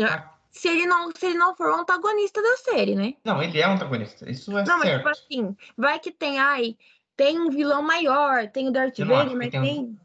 se 0.51 0.69
ele 0.69 0.87
não, 0.87 1.11
se 1.15 1.27
ele 1.27 1.39
não 1.39 1.55
for 1.55 1.69
o 1.69 1.75
antagonista 1.75 2.41
da 2.41 2.57
série, 2.57 2.95
né? 2.95 3.15
Não, 3.25 3.43
ele 3.43 3.61
é 3.61 3.69
um 3.69 3.73
antagonista, 3.73 4.31
isso 4.31 4.57
é 4.57 4.65
Não, 4.65 4.79
mas 4.79 4.89
certo. 4.89 4.97
tipo 4.99 5.09
assim, 5.09 5.57
vai 5.77 5.99
que 5.99 6.11
tem, 6.11 6.39
ai, 6.39 6.77
tem 7.17 7.39
um 7.39 7.51
vilão 7.51 7.83
maior, 7.83 8.49
tem 8.51 8.69
o 8.69 8.73
Darth 8.73 8.99
não 9.01 9.09
Vader, 9.09 9.37
mas 9.37 9.51
tem 9.51 9.61
tem 9.61 9.99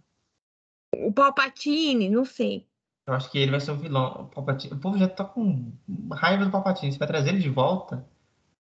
o 0.97 1.13
Palpatine, 1.13 2.09
não 2.09 2.25
sei. 2.25 2.67
Eu 3.07 3.13
acho 3.13 3.31
que 3.31 3.37
ele 3.39 3.51
vai 3.51 3.59
ser 3.59 3.71
o 3.71 3.77
vilão. 3.77 4.23
O, 4.23 4.27
Palpatine- 4.27 4.73
o 4.73 4.79
povo 4.79 4.97
já 4.97 5.07
tá 5.07 5.23
com 5.23 5.71
raiva 6.13 6.45
do 6.45 6.51
Palpatine. 6.51 6.91
Você 6.91 6.99
vai 6.99 7.07
trazer 7.07 7.29
ele 7.29 7.39
de 7.39 7.49
volta, 7.49 8.07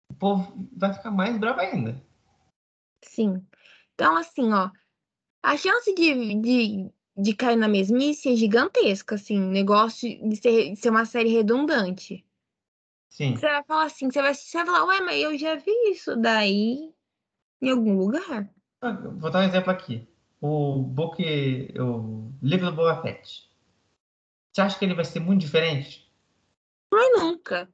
o 0.09 0.13
povo 0.13 0.69
vai 0.75 0.93
ficar 0.93 1.11
mais 1.11 1.37
bravo 1.37 1.59
ainda. 1.59 2.01
Sim. 3.03 3.45
Então, 3.93 4.15
assim, 4.15 4.53
ó, 4.53 4.69
a 5.43 5.57
chance 5.57 5.93
de, 5.95 6.35
de, 6.41 6.91
de 7.21 7.33
cair 7.33 7.57
na 7.57 7.67
mesmice 7.67 8.31
é 8.31 8.35
gigantesca, 8.35 9.15
assim, 9.15 9.39
negócio 9.39 10.07
de 10.27 10.35
ser, 10.37 10.69
de 10.71 10.75
ser 10.77 10.89
uma 10.89 11.05
série 11.05 11.29
redundante. 11.29 12.25
Sim. 13.09 13.35
Você 13.35 13.45
vai 13.47 13.63
falar 13.63 13.83
assim, 13.83 14.09
você 14.09 14.21
vai, 14.21 14.33
você 14.33 14.57
vai 14.57 14.65
falar, 14.65 14.85
ué, 14.85 15.01
mas 15.01 15.21
eu 15.21 15.37
já 15.37 15.55
vi 15.55 15.71
isso 15.91 16.15
daí 16.15 16.93
em 17.61 17.69
algum 17.69 17.97
lugar. 17.97 18.49
Ah, 18.81 18.91
Vou 18.91 19.29
dar 19.29 19.39
um 19.39 19.43
exemplo 19.43 19.71
aqui. 19.71 20.07
O 20.39 20.81
book, 20.81 21.21
o 21.77 22.31
livro 22.41 22.67
do 22.67 22.75
Boba 22.75 23.01
Fett. 23.01 23.49
Você 24.53 24.61
acha 24.61 24.79
que 24.79 24.85
ele 24.85 24.93
vai 24.95 25.03
ser 25.03 25.19
muito 25.19 25.41
diferente? 25.41 26.09
Mas 26.91 27.19
nunca. 27.19 27.69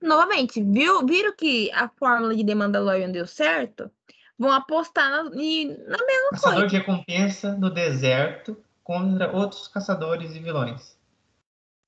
Novamente, 0.00 0.62
viu, 0.62 1.04
viram 1.04 1.34
que 1.34 1.70
a 1.72 1.88
fórmula 1.88 2.36
de 2.36 2.44
The 2.46 2.54
Mandalorian 2.54 3.10
deu 3.10 3.26
certo? 3.26 3.90
Vão 4.38 4.52
apostar 4.52 5.10
na, 5.10 5.24
na 5.24 5.30
mesma 5.32 6.30
Caçador 6.30 6.60
coisa. 6.60 6.66
de 6.68 6.76
recompensa 6.76 7.56
no 7.56 7.70
deserto 7.70 8.62
contra 8.86 9.34
outros 9.36 9.66
caçadores 9.66 10.36
e 10.36 10.38
vilões. 10.38 10.96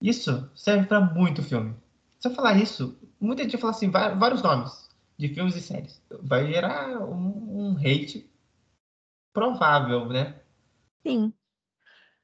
Isso 0.02 0.50
serve 0.52 0.88
para 0.88 1.00
muito 1.00 1.44
filme. 1.44 1.76
Se 2.18 2.26
eu 2.26 2.34
falar 2.34 2.56
isso, 2.56 2.98
muita 3.20 3.44
gente 3.44 3.52
vai 3.52 3.60
falar 3.60 3.70
assim, 3.70 3.88
vários 3.88 4.42
nomes 4.42 4.88
de 5.16 5.28
filmes 5.28 5.54
e 5.54 5.60
séries. 5.60 6.02
Vai 6.22 6.52
gerar 6.52 6.98
um, 7.00 7.68
um 7.68 7.76
hate 7.78 8.28
provável, 9.32 10.08
né? 10.08 10.40
Sim. 11.06 11.32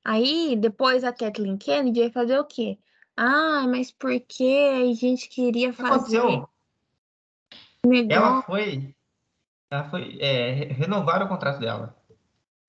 Aí, 0.05 0.57
depois 0.57 1.05
a 1.05 1.13
Kathleen 1.13 1.57
Kennedy 1.57 2.01
vai 2.01 2.11
fazer 2.11 2.37
o 2.41 2.45
quê? 2.45 2.77
Ah, 3.17 3.69
mas 3.69 3.93
por 3.93 4.11
que 4.21 4.59
a 4.59 4.93
gente 4.93 5.29
queria 5.29 5.69
O 5.69 5.73
que 5.73 5.83
fazer 5.83 6.19
aconteceu? 6.19 6.49
Ela 8.11 8.43
foi, 8.43 8.93
ela 9.71 9.89
foi 9.89 10.19
é, 10.21 10.51
re- 10.51 10.73
renovar 10.73 11.23
o 11.23 11.29
contrato 11.29 11.61
dela. 11.61 11.97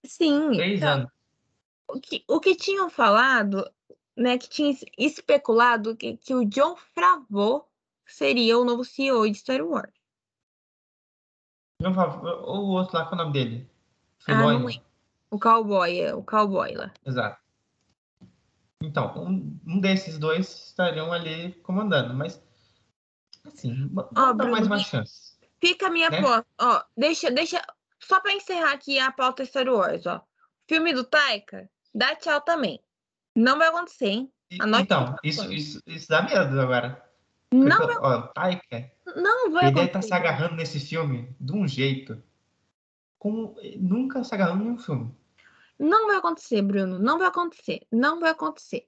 Sim, 0.05 0.51
Três 0.51 0.77
então, 0.79 0.93
anos. 0.93 1.14
O 1.87 1.99
que, 1.99 2.23
o 2.27 2.39
que 2.39 2.55
tinham 2.55 2.89
falado, 2.89 3.69
né, 4.15 4.37
que 4.37 4.49
tinha 4.49 4.71
es- 4.71 4.85
especulado 4.97 5.95
que, 5.95 6.17
que 6.17 6.33
o 6.33 6.45
John 6.45 6.75
Favreau 6.93 7.69
seria 8.05 8.57
o 8.57 8.65
novo 8.65 8.83
CEO 8.83 9.29
de 9.29 9.37
Star 9.37 9.61
Wars. 9.61 9.93
Por 11.77 11.93
favor, 11.93 12.27
ou 12.45 12.65
o 12.65 12.69
outro 12.71 12.97
lá, 12.97 13.05
qual 13.05 13.13
é 13.13 13.15
o 13.15 13.25
nome 13.25 13.33
dele? 13.33 13.69
Ah, 14.27 14.35
não 14.35 14.47
lembro. 14.47 14.83
O 15.29 15.39
cowboy, 15.39 15.99
é, 15.99 16.15
o 16.15 16.23
cowboy 16.23 16.73
lá. 16.73 16.93
Exato. 17.05 17.39
Então, 18.81 19.13
um, 19.17 19.59
um 19.65 19.79
desses 19.79 20.17
dois 20.17 20.67
estariam 20.67 21.11
ali 21.11 21.53
comandando, 21.63 22.13
mas 22.13 22.41
assim, 23.45 23.89
Ó, 24.15 24.33
Bruno, 24.33 24.51
mais 24.51 24.67
uma 24.67 24.79
chance. 24.79 25.35
Fica 25.59 25.87
a 25.87 25.89
minha 25.89 26.09
Né? 26.09 26.19
aposta. 26.19 26.45
Ó, 26.59 26.83
deixa, 26.95 27.31
deixa. 27.31 27.61
Só 27.99 28.19
pra 28.19 28.33
encerrar 28.33 28.71
aqui 28.73 28.99
a 28.99 29.11
pauta 29.11 29.45
Star 29.45 29.67
Wars, 29.67 30.05
ó. 30.05 30.21
Filme 30.67 30.93
do 30.93 31.03
Taika, 31.03 31.69
dá 31.95 32.15
tchau 32.15 32.41
também. 32.41 32.79
Não 33.35 33.57
vai 33.57 33.69
acontecer, 33.69 34.07
hein? 34.07 34.31
Anote 34.59 34.83
então, 34.83 35.15
isso, 35.23 35.51
isso, 35.51 35.81
isso 35.87 36.07
dá 36.07 36.21
medo 36.21 36.59
agora. 36.61 37.03
Porque, 37.49 37.69
Não 37.69 37.87
vai, 37.87 37.97
ó, 37.97 38.19
o 38.19 38.27
Taika, 38.29 38.91
não 39.15 39.51
vai 39.51 39.63
ele 39.67 39.71
estar 39.71 39.83
acontecer. 39.83 40.07
se 40.07 40.13
agarrando 40.13 40.55
nesse 40.55 40.79
filme 40.79 41.35
de 41.39 41.51
um 41.53 41.67
jeito 41.67 42.21
como 43.17 43.55
nunca 43.77 44.23
se 44.23 44.33
agarrou 44.35 44.57
em 44.65 44.71
um 44.71 44.77
filme. 44.77 45.11
Não 45.79 46.07
vai 46.07 46.17
acontecer, 46.17 46.61
Bruno. 46.61 46.99
Não 46.99 47.17
vai 47.17 47.27
acontecer. 47.27 47.81
Não 47.91 48.19
vai 48.19 48.31
acontecer. 48.31 48.87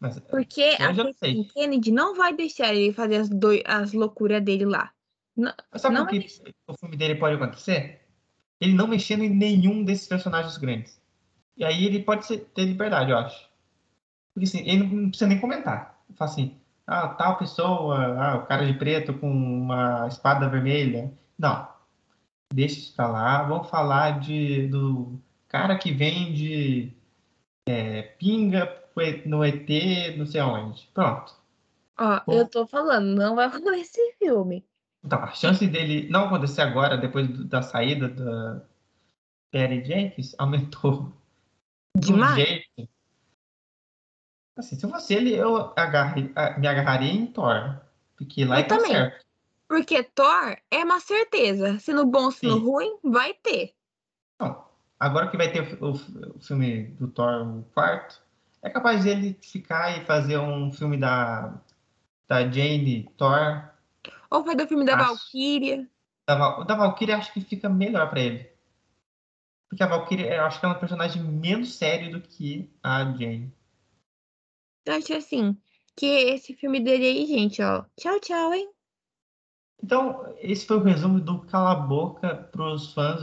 Mas 0.00 0.18
Porque 0.20 0.76
Eu 0.78 0.90
a 0.90 0.94
Kathleen. 0.94 1.44
Kennedy 1.48 1.90
não 1.90 2.14
vai 2.14 2.34
deixar 2.34 2.74
ele 2.74 2.92
fazer 2.92 3.16
as, 3.16 3.28
doi- 3.28 3.62
as 3.66 3.92
loucuras 3.92 4.42
dele 4.42 4.64
lá. 4.64 4.92
Não, 5.36 5.52
sabe 5.76 5.94
Não 5.94 6.06
por 6.06 6.12
que 6.12 6.54
o 6.66 6.74
filme 6.76 6.96
dele 6.96 7.14
pode 7.14 7.36
acontecer? 7.36 8.02
Ele 8.60 8.74
não 8.74 8.86
mexendo 8.86 9.22
em 9.22 9.30
nenhum 9.30 9.84
desses 9.84 10.06
personagens 10.06 10.56
grandes. 10.56 11.00
E 11.58 11.64
aí 11.64 11.84
ele 11.84 12.02
pode 12.02 12.24
ser- 12.24 12.38
ter 12.54 12.64
liberdade, 12.64 13.10
eu 13.10 13.18
acho. 13.18 13.48
Porque 14.32 14.46
assim, 14.48 14.60
ele 14.66 14.84
não 14.84 15.08
precisa 15.10 15.28
nem 15.28 15.40
comentar. 15.40 16.00
Fala 16.14 16.30
assim, 16.30 16.56
ah, 16.86 17.08
tal 17.08 17.36
pessoa, 17.36 17.98
ah, 18.18 18.36
o 18.36 18.46
cara 18.46 18.64
de 18.64 18.78
preto 18.78 19.12
com 19.12 19.28
uma 19.30 20.06
espada 20.06 20.48
vermelha. 20.48 21.12
Não. 21.38 21.68
Deixa 22.54 22.78
isso 22.78 22.94
pra 22.94 23.08
lá. 23.08 23.42
Vamos 23.42 23.68
falar 23.68 24.20
de, 24.20 24.68
do 24.68 25.20
cara 25.48 25.76
que 25.76 25.92
vende 25.92 26.96
é, 27.68 28.02
pinga 28.02 28.78
no 29.26 29.44
ET, 29.44 29.68
não 30.16 30.26
sei 30.26 30.40
aonde. 30.40 30.88
Pronto. 30.94 31.32
ó, 31.98 32.20
Bom. 32.26 32.32
eu 32.32 32.48
tô 32.48 32.66
falando, 32.66 33.14
não 33.14 33.36
vai 33.36 33.46
acontecer 33.46 34.00
esse 34.00 34.18
filme. 34.18 34.64
Então, 35.04 35.22
a 35.22 35.32
chance 35.32 35.64
dele 35.66 36.08
não 36.10 36.26
acontecer 36.26 36.62
agora, 36.62 36.96
depois 36.96 37.28
da 37.46 37.62
saída 37.62 38.08
da 38.08 38.62
Perry 39.52 39.84
Jenkins, 39.84 40.34
aumentou 40.38 41.12
de 41.98 42.12
um 42.12 42.16
Demais. 42.16 42.34
jeito. 42.36 42.88
Assim, 44.56 44.76
se 44.76 44.84
eu 44.84 44.90
fosse 44.90 45.14
ele, 45.14 45.34
eu 45.34 45.72
agarre- 45.76 46.32
me 46.58 46.66
agarraria 46.66 47.12
em 47.12 47.26
Thor. 47.26 47.80
Porque 48.16 48.44
lá 48.44 48.56
Eu 48.56 48.60
é 48.60 48.62
tá 48.64 48.76
também. 48.76 48.90
certo. 48.92 49.24
Porque 49.68 50.02
Thor 50.02 50.56
é 50.70 50.78
uma 50.84 50.98
certeza. 50.98 51.78
Se 51.78 51.92
no 51.92 52.06
bom, 52.06 52.30
se 52.30 52.46
no 52.46 52.58
ruim, 52.58 52.98
vai 53.04 53.34
ter. 53.34 53.74
Não, 54.40 54.64
agora 54.98 55.28
que 55.30 55.36
vai 55.36 55.52
ter 55.52 55.80
o, 55.82 55.90
o- 55.92 56.36
o 56.36 56.40
filme 56.40 56.84
do 56.98 57.06
Thor, 57.08 57.46
o 57.46 57.62
quarto, 57.74 58.20
é 58.62 58.70
capaz 58.70 59.04
dele 59.04 59.38
ficar 59.40 59.96
e 59.96 60.04
fazer 60.04 60.38
um 60.38 60.72
filme 60.72 60.96
da, 60.96 61.54
da 62.26 62.40
Jane 62.50 63.08
Thor. 63.16 63.62
Ou 64.30 64.42
vai 64.42 64.56
do 64.56 64.66
filme 64.66 64.84
da 64.84 64.96
Acho. 64.96 65.04
Valkyria. 65.08 65.88
Da, 66.26 66.64
da 66.64 66.74
Valkyrie, 66.74 67.14
acho 67.14 67.32
que 67.32 67.40
fica 67.40 67.68
melhor 67.68 68.10
pra 68.10 68.20
ele. 68.20 68.50
Porque 69.68 69.82
a 69.82 69.86
Valkyrie, 69.86 70.26
eu 70.26 70.44
acho 70.44 70.58
que 70.58 70.66
é 70.66 70.68
um 70.68 70.78
personagem 70.78 71.22
menos 71.22 71.74
sério 71.76 72.10
do 72.10 72.20
que 72.20 72.70
a 72.82 73.04
Jane. 73.04 73.52
Eu 74.84 74.94
acho 74.94 75.14
assim, 75.14 75.56
que 75.94 76.06
esse 76.06 76.54
filme 76.54 76.80
dele 76.80 77.04
aí, 77.06 77.26
gente, 77.26 77.62
ó. 77.62 77.84
Tchau, 77.96 78.18
tchau, 78.20 78.54
hein? 78.54 78.70
Então, 79.82 80.34
esse 80.38 80.66
foi 80.66 80.78
o 80.78 80.82
resumo 80.82 81.20
do 81.20 81.42
Cala 81.42 81.72
a 81.72 81.74
Boca 81.74 82.34
pros 82.34 82.92
fãs 82.94 83.20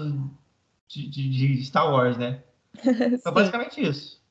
de, 0.88 1.10
de- 1.10 1.30
de 1.30 1.64
Star 1.66 1.92
Wars, 1.92 2.18
né? 2.18 2.44
Foi 2.76 3.18
Sim. 3.18 3.32
basicamente 3.34 3.82
isso. 3.82 4.24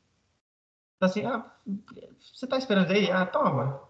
Então, 0.96 1.08
assim, 1.08 1.24
ah, 1.26 1.52
você 2.32 2.46
tá 2.46 2.56
esperando 2.56 2.90
aí? 2.92 3.10
Ah, 3.10 3.26
toma. 3.26 3.82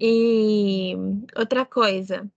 E 0.00 0.94
outra 1.36 1.64
coisa, 1.64 2.28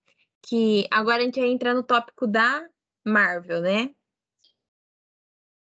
que 0.45 0.87
agora 0.91 1.21
a 1.21 1.25
gente 1.25 1.39
vai 1.39 1.49
entrar 1.49 1.73
no 1.73 1.83
tópico 1.83 2.27
da 2.27 2.67
Marvel, 3.03 3.61
né? 3.61 3.95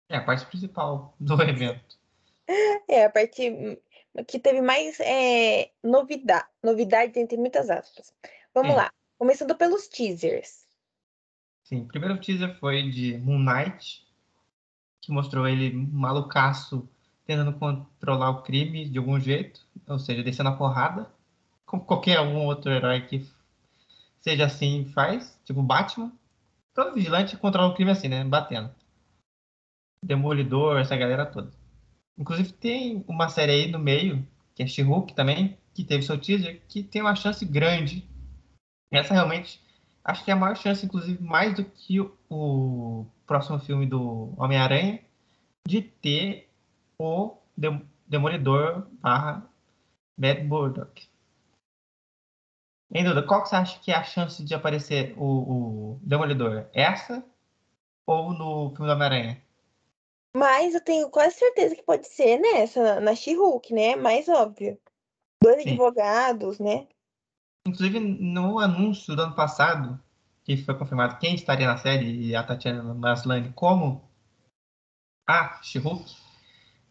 É 0.08 0.16
a 0.18 0.24
parte 0.24 0.44
principal 0.46 1.14
do 1.18 1.34
evento. 1.42 1.98
É, 2.86 3.06
a 3.06 3.10
parte 3.10 3.80
que 4.28 4.38
teve 4.38 4.60
mais 4.60 5.00
é, 5.00 5.70
novidade, 5.82 6.46
novidades 6.62 7.16
entre 7.16 7.38
muitas 7.38 7.70
aspas. 7.70 8.12
Vamos 8.52 8.72
Sim. 8.72 8.76
lá, 8.76 8.92
começando 9.18 9.56
pelos 9.56 9.88
teasers. 9.88 10.66
Sim, 11.64 11.80
o 11.80 11.88
primeiro 11.88 12.20
teaser 12.20 12.54
foi 12.60 12.90
de 12.90 13.16
Moon 13.18 13.38
Knight, 13.38 14.06
que 15.00 15.10
mostrou 15.10 15.48
ele 15.48 15.72
malucaço 15.72 16.86
tentando 17.26 17.58
controlar 17.58 18.30
o 18.30 18.42
crime 18.42 18.86
de 18.86 18.98
algum 18.98 19.18
jeito, 19.18 19.66
ou 19.88 19.98
seja, 19.98 20.22
descendo 20.22 20.50
a 20.50 20.56
porrada, 20.56 21.10
como 21.64 21.86
qualquer 21.86 22.20
um 22.20 22.44
outro 22.44 22.70
herói 22.70 23.00
que 23.00 23.26
seja 24.24 24.46
assim 24.46 24.86
faz, 24.86 25.38
tipo 25.44 25.62
Batman. 25.62 26.10
Todo 26.74 26.94
vigilante 26.94 27.36
controla 27.36 27.68
o 27.68 27.74
crime 27.74 27.90
assim, 27.90 28.08
né? 28.08 28.24
Batendo. 28.24 28.74
Demolidor, 30.02 30.78
essa 30.78 30.96
galera 30.96 31.26
toda. 31.26 31.52
Inclusive 32.18 32.52
tem 32.52 33.04
uma 33.06 33.28
série 33.28 33.52
aí 33.52 33.70
no 33.70 33.78
meio, 33.78 34.26
que 34.54 34.62
é 34.62 34.66
She-Hulk 34.66 35.14
também, 35.14 35.58
que 35.74 35.84
teve 35.84 36.02
seu 36.02 36.18
teaser, 36.18 36.62
que 36.66 36.82
tem 36.82 37.02
uma 37.02 37.14
chance 37.14 37.44
grande. 37.44 38.08
Essa 38.90 39.12
realmente, 39.12 39.60
acho 40.02 40.24
que 40.24 40.30
é 40.30 40.34
a 40.34 40.36
maior 40.36 40.56
chance, 40.56 40.86
inclusive, 40.86 41.22
mais 41.22 41.54
do 41.54 41.64
que 41.64 42.00
o, 42.30 43.06
próximo 43.26 43.58
filme 43.58 43.86
do 43.86 44.32
Homem-Aranha, 44.38 45.00
de 45.66 45.82
ter 45.82 46.48
o 46.98 47.36
Demolidor 48.06 48.86
barra 49.00 49.46
Bad 50.16 50.44
Murdock. 50.44 51.13
Em 52.96 53.02
Duda, 53.02 53.26
qual 53.26 53.42
que 53.42 53.48
você 53.48 53.56
acha 53.56 53.80
que 53.80 53.90
é 53.90 53.96
a 53.96 54.04
chance 54.04 54.44
de 54.44 54.54
aparecer 54.54 55.14
o, 55.18 55.24
o 55.94 56.00
Demolidor? 56.00 56.68
Essa 56.72 57.24
ou 58.06 58.32
no 58.32 58.70
filme 58.70 58.86
do 58.86 58.92
Homem-Aranha? 58.92 59.42
Mas 60.36 60.74
eu 60.74 60.80
tenho 60.80 61.10
quase 61.10 61.34
certeza 61.34 61.74
que 61.74 61.82
pode 61.82 62.06
ser 62.06 62.38
nessa, 62.38 63.00
na 63.00 63.14
She-Hulk, 63.16 63.74
né? 63.74 63.96
Mais 63.96 64.28
óbvio. 64.28 64.78
Dois 65.42 65.62
Sim. 65.62 65.70
advogados, 65.70 66.60
né? 66.60 66.86
Inclusive, 67.66 67.98
no 67.98 68.60
anúncio 68.60 69.16
do 69.16 69.22
ano 69.22 69.34
passado, 69.34 70.00
que 70.44 70.56
foi 70.56 70.78
confirmado 70.78 71.18
quem 71.18 71.34
estaria 71.34 71.66
na 71.66 71.76
série, 71.76 72.28
e 72.28 72.36
a 72.36 72.44
Tatiana 72.44 72.94
Maslany 72.94 73.52
como 73.54 74.08
a 75.26 75.60
She-Hulk, 75.62 76.14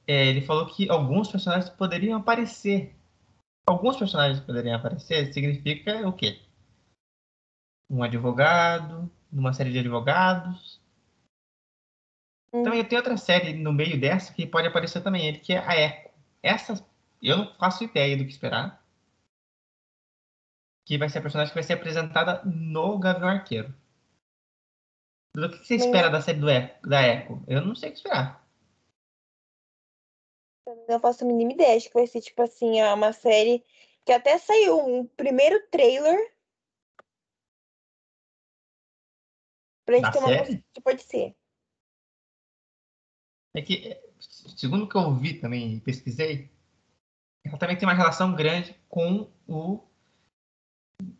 é, 0.05 0.27
ele 0.27 0.41
falou 0.41 0.65
que 0.65 0.89
alguns 0.89 1.29
personagens 1.29 1.69
poderiam 1.69 2.19
aparecer. 2.19 2.93
Alguns 3.65 3.97
personagens 3.97 4.39
poderiam 4.41 4.75
aparecer 4.75 5.31
significa 5.33 6.07
o 6.07 6.13
quê? 6.13 6.41
Um 7.89 8.03
advogado, 8.03 9.09
numa 9.31 9.53
série 9.53 9.71
de 9.71 9.79
advogados. 9.79 10.81
Hum. 12.53 12.63
Também 12.63 12.83
tem 12.83 12.97
outra 12.97 13.15
série 13.17 13.53
no 13.53 13.71
meio 13.71 13.99
dessa 13.99 14.33
que 14.33 14.45
pode 14.45 14.67
aparecer 14.67 15.01
também, 15.01 15.27
ele 15.27 15.39
que 15.39 15.53
é 15.53 15.59
a 15.59 15.79
Echo. 15.79 16.09
Essa 16.41 16.85
eu 17.21 17.37
não 17.37 17.53
faço 17.55 17.85
ideia 17.85 18.17
do 18.17 18.25
que 18.25 18.31
esperar. 18.31 18.83
Que 20.85 20.97
vai 20.97 21.07
ser 21.07 21.19
a 21.19 21.21
personagem 21.21 21.53
que 21.53 21.55
vai 21.55 21.63
ser 21.63 21.73
apresentada 21.73 22.43
no 22.43 22.99
Gavião 22.99 23.29
Arqueiro. 23.29 23.73
O 25.35 25.49
que 25.49 25.65
você 25.65 25.75
espera 25.75 26.09
da 26.09 26.21
série 26.21 26.39
do 26.39 26.49
Echo, 26.49 26.87
da 26.87 27.01
Echo? 27.01 27.41
Eu 27.47 27.61
não 27.61 27.73
sei 27.73 27.89
o 27.89 27.91
que 27.93 27.97
esperar. 27.97 28.42
Eu 30.87 30.93
não 30.93 30.99
faço 30.99 31.23
a 31.23 31.27
mínima 31.27 31.53
ideia. 31.53 31.77
Acho 31.77 31.87
que 31.87 31.93
vai 31.93 32.07
ser, 32.07 32.21
tipo 32.21 32.41
assim, 32.41 32.81
uma 32.81 33.13
série 33.13 33.63
que 34.05 34.11
até 34.11 34.37
saiu 34.37 34.79
um 34.79 35.05
primeiro 35.05 35.59
trailer. 35.69 36.33
Pra 39.85 39.95
gente 39.95 40.05
Da 40.05 40.11
ter 40.11 40.19
uma 40.19 40.27
série? 40.27 40.39
noção 40.39 40.63
que 40.73 40.81
pode 40.81 41.03
ser. 41.03 41.35
É 43.55 43.61
que, 43.61 43.87
é, 43.87 44.03
segundo 44.57 44.85
o 44.85 44.89
que 44.89 44.97
eu 44.97 45.13
vi 45.15 45.39
também 45.39 45.75
e 45.75 45.79
pesquisei, 45.79 46.49
ela 47.45 47.57
também 47.57 47.77
tem 47.77 47.87
uma 47.87 47.93
relação 47.93 48.35
grande 48.35 48.75
com 48.89 49.29
o 49.47 49.83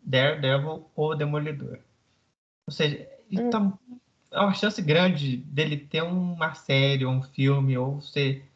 Daredevil 0.02 0.90
ou 0.96 1.16
Demolidor. 1.16 1.78
Ou 2.66 2.72
seja, 2.72 3.08
Hum. 3.30 3.46
então, 3.46 3.78
é 4.30 4.40
uma 4.40 4.54
chance 4.54 4.80
grande 4.82 5.36
dele 5.36 5.76
ter 5.76 6.02
uma 6.02 6.54
série, 6.54 7.04
ou 7.04 7.12
um 7.12 7.22
filme, 7.22 7.76
ou 7.78 8.00
ser 8.00 8.50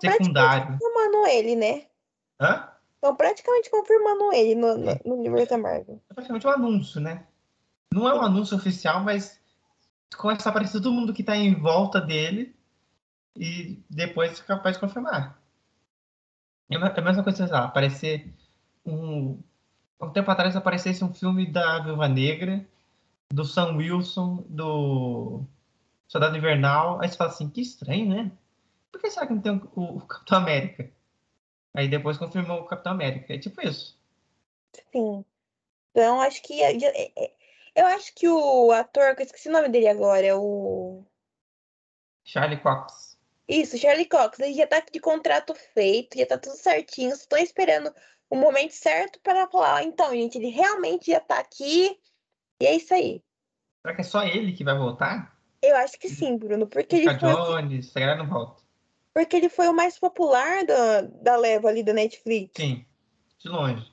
secundário. 0.00 0.78
confirmando 0.78 1.26
ele, 1.26 1.56
né? 1.56 1.86
Hã? 2.40 2.68
Estão 2.94 3.14
praticamente 3.14 3.70
confirmando 3.70 4.32
ele 4.32 4.54
no, 4.54 4.76
no, 4.76 4.90
É. 4.90 5.00
no 5.04 5.14
universo 5.14 5.50
da 5.50 5.58
Marvel. 5.58 6.02
É 6.10 6.14
praticamente 6.14 6.46
um 6.46 6.50
anúncio, 6.50 7.00
né? 7.00 7.26
Não 7.92 8.08
é 8.08 8.14
um 8.14 8.22
anúncio 8.22 8.56
oficial, 8.56 9.00
mas 9.00 9.40
começa 10.16 10.48
a 10.48 10.50
aparecer 10.50 10.80
todo 10.80 10.92
mundo 10.92 11.14
que 11.14 11.22
está 11.22 11.36
em 11.36 11.54
volta 11.54 12.00
dele 12.00 12.54
e 13.36 13.80
depois 13.88 14.40
é 14.40 14.42
capaz 14.42 14.76
de 14.76 14.80
confirmar. 14.80 15.40
É 16.70 16.76
a 16.76 16.86
é 16.86 17.00
a 17.00 17.02
mesma 17.02 17.22
coisa, 17.22 17.46
sei 17.46 17.54
lá, 17.54 17.64
aparecer 17.64 18.32
um... 18.84 19.40
Um 20.00 20.10
tempo 20.10 20.30
atrás 20.30 20.54
aparecesse 20.54 21.02
um 21.02 21.12
filme 21.12 21.44
da 21.44 21.80
Viúva 21.80 22.06
Negra, 22.06 22.64
do 23.32 23.44
Sam 23.44 23.76
Wilson, 23.76 24.44
do 24.48 25.42
Soldado 26.06 26.36
Invernal, 26.36 27.00
aí 27.00 27.08
você 27.08 27.16
fala 27.16 27.30
assim, 27.30 27.50
que 27.50 27.60
estranho, 27.60 28.08
né? 28.08 28.32
Por 28.90 29.00
que 29.00 29.10
será 29.10 29.26
que 29.26 29.34
não 29.34 29.40
tem 29.42 29.52
o, 29.74 29.82
o 29.96 30.06
Capitão 30.06 30.38
América? 30.38 30.90
Aí 31.74 31.88
depois 31.88 32.16
confirmou 32.18 32.60
o 32.60 32.66
Capitão 32.66 32.92
América. 32.92 33.32
É 33.34 33.38
tipo 33.38 33.60
isso. 33.66 33.98
Sim. 34.92 35.24
Então, 35.90 36.20
acho 36.20 36.42
que. 36.42 36.60
é- 36.62 36.76
é- 36.76 37.12
é- 37.16 37.34
Eu 37.74 37.86
acho 37.86 38.12
que 38.14 38.28
o 38.28 38.72
ator, 38.72 39.14
que 39.14 39.22
eu 39.22 39.26
esqueci 39.26 39.48
o 39.48 39.52
nome 39.52 39.68
dele 39.68 39.86
agora, 39.88 40.26
é 40.26 40.34
o. 40.34 41.04
Charlie 42.24 42.60
Cox. 42.60 43.16
Isso, 43.46 43.78
Charlie 43.78 44.06
Cox. 44.06 44.38
Ele 44.40 44.54
já 44.54 44.66
tá 44.66 44.80
de 44.80 45.00
contrato 45.00 45.54
feito, 45.54 46.18
já 46.18 46.26
tá 46.26 46.36
tudo 46.38 46.56
certinho. 46.56 47.14
Tô 47.28 47.36
esperando 47.36 47.94
o 48.28 48.36
momento 48.36 48.72
certo 48.72 49.20
para 49.22 49.46
falar. 49.48 49.76
"Ah, 49.76 49.82
Então, 49.84 50.10
gente, 50.10 50.36
ele 50.36 50.48
realmente 50.50 51.10
já 51.10 51.20
tá 51.20 51.38
aqui. 51.38 51.98
E 52.60 52.66
é 52.66 52.74
isso 52.76 52.92
aí. 52.92 53.22
Será 53.82 53.94
que 53.94 54.00
é 54.00 54.04
só 54.04 54.22
ele 54.24 54.52
que 54.52 54.64
vai 54.64 54.76
voltar? 54.76 55.38
Eu 55.62 55.76
acho 55.76 55.98
que 55.98 56.08
sim, 56.08 56.36
Bruno, 56.36 56.66
porque 56.66 56.96
ele 56.96 57.04
foi, 57.04 57.16
Jones, 57.16 57.88
essa 57.88 58.00
galera 58.00 58.18
não 58.18 58.28
volta. 58.28 58.62
Porque 59.18 59.34
ele 59.34 59.48
foi 59.48 59.66
o 59.66 59.74
mais 59.74 59.98
popular 59.98 60.64
da, 60.64 61.00
da 61.00 61.34
leva 61.34 61.68
ali 61.68 61.82
da 61.82 61.92
Netflix. 61.92 62.52
Sim, 62.56 62.86
de 63.40 63.48
longe. 63.48 63.92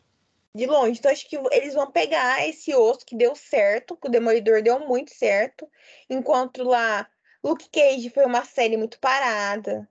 de 0.54 0.68
longe. 0.68 1.00
Então, 1.00 1.12
acho 1.12 1.28
que 1.28 1.36
eles 1.52 1.74
vão 1.74 1.92
pegar 1.92 2.48
esse 2.48 2.76
osso 2.76 3.04
que 3.04 3.16
deu 3.18 3.36
certo, 3.36 3.98
que 3.98 4.08
o 4.08 4.12
Demolidor 4.12 4.62
deu 4.62 4.80
muito 4.82 5.12
certo, 5.16 5.68
enquanto 6.08 6.62
lá 6.62 7.10
Luke 7.44 7.68
Cage 7.72 8.12
foi 8.12 8.24
uma 8.24 8.46
série 8.46 8.78
muito 8.78 9.00
parada. 9.00 9.90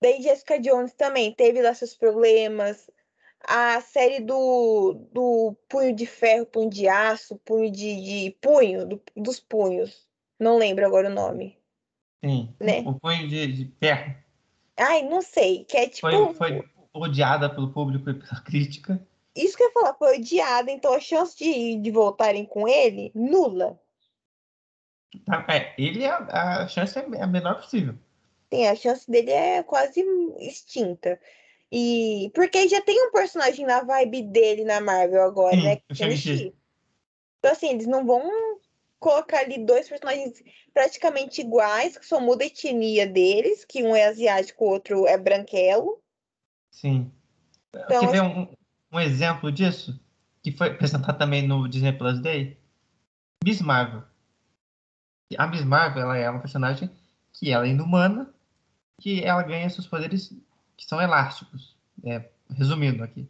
Daí 0.00 0.22
Jessica 0.22 0.58
Jones 0.58 0.94
também 0.94 1.34
teve 1.34 1.60
lá 1.60 1.74
seus 1.74 1.94
problemas. 1.94 2.88
A 3.40 3.82
série 3.82 4.20
do, 4.20 4.94
do 5.12 5.54
Punho 5.68 5.94
de 5.94 6.06
Ferro, 6.06 6.46
Punho 6.46 6.70
de 6.70 6.88
Aço, 6.88 7.36
Punho 7.44 7.70
de, 7.70 8.00
de 8.00 8.30
Punho, 8.40 8.86
do- 8.86 9.02
dos 9.14 9.40
Punhos. 9.40 10.08
Não 10.40 10.56
lembro 10.56 10.86
agora 10.86 11.10
o 11.10 11.14
nome. 11.14 11.60
Sim. 12.24 12.54
Né? 12.60 12.80
O 12.80 12.94
punho 12.94 13.28
de, 13.28 13.46
de 13.52 13.72
ferro 13.78 14.14
Ai, 14.76 15.02
não 15.02 15.22
sei. 15.22 15.64
Que 15.64 15.76
é 15.76 15.88
tipo. 15.88 16.08
foi, 16.08 16.34
foi 16.34 16.64
odiada 16.92 17.48
pelo 17.48 17.72
público 17.72 18.10
e 18.10 18.14
pela 18.14 18.40
crítica. 18.44 19.00
Isso 19.34 19.56
que 19.56 19.62
eu 19.62 19.68
ia 19.68 19.72
falar, 19.72 19.94
foi 19.94 20.18
odiada, 20.18 20.70
então 20.70 20.94
a 20.94 21.00
chance 21.00 21.36
de, 21.36 21.76
de 21.76 21.90
voltarem 21.90 22.46
com 22.46 22.66
ele, 22.66 23.12
nula. 23.14 23.78
Tá? 25.26 25.44
É, 25.48 25.74
ele 25.76 26.04
é, 26.04 26.10
a 26.10 26.66
chance 26.68 26.98
é 26.98 27.22
a 27.22 27.26
menor 27.26 27.56
possível. 27.56 27.94
Sim, 28.52 28.66
a 28.66 28.74
chance 28.74 29.10
dele 29.10 29.30
é 29.30 29.62
quase 29.62 30.02
extinta. 30.38 31.20
E 31.70 32.30
porque 32.34 32.66
já 32.68 32.80
tem 32.80 33.08
um 33.08 33.10
personagem 33.10 33.66
na 33.66 33.82
vibe 33.82 34.22
dele 34.22 34.64
na 34.64 34.80
Marvel 34.80 35.22
agora, 35.22 35.56
Sim, 35.56 35.62
né? 35.64 35.76
Que 35.76 35.82
é 35.88 35.92
o. 35.92 35.96
Shang-Chi. 35.96 36.54
Então, 37.38 37.52
assim, 37.52 37.70
eles 37.70 37.86
não 37.86 38.06
vão 38.06 38.22
colocar 38.98 39.38
ali 39.38 39.64
dois 39.64 39.88
personagens 39.88 40.42
praticamente 40.72 41.40
iguais, 41.40 41.96
que 41.96 42.06
só 42.06 42.20
muda 42.20 42.44
a 42.44 42.46
etnia 42.46 43.06
deles, 43.06 43.64
que 43.64 43.82
um 43.82 43.94
é 43.94 44.06
asiático, 44.06 44.64
o 44.64 44.68
outro 44.68 45.06
é 45.06 45.16
branquelo. 45.16 46.00
Sim. 46.70 47.10
Então, 47.68 48.00
Quer 48.00 48.10
ver 48.10 48.22
um, 48.22 48.48
um 48.92 49.00
exemplo 49.00 49.50
disso? 49.52 49.98
Que 50.42 50.52
foi 50.52 50.68
apresentado 50.68 51.18
também 51.18 51.46
no 51.46 51.68
Disney 51.68 51.92
Plus 51.92 52.20
Day? 52.20 52.58
Miss 53.44 53.60
Marvel. 53.60 54.02
A 55.36 55.46
Miss 55.46 55.64
Marvel 55.64 56.02
ela 56.02 56.16
é 56.16 56.30
uma 56.30 56.40
personagem 56.40 56.90
que 57.32 57.50
ela 57.50 57.66
é 57.66 57.70
inumana, 57.70 58.32
que 59.00 59.22
ela 59.24 59.42
ganha 59.42 59.68
seus 59.68 59.86
poderes 59.86 60.32
que 60.76 60.84
são 60.86 61.00
elásticos. 61.00 61.76
É, 62.04 62.28
resumindo 62.54 63.02
aqui. 63.02 63.28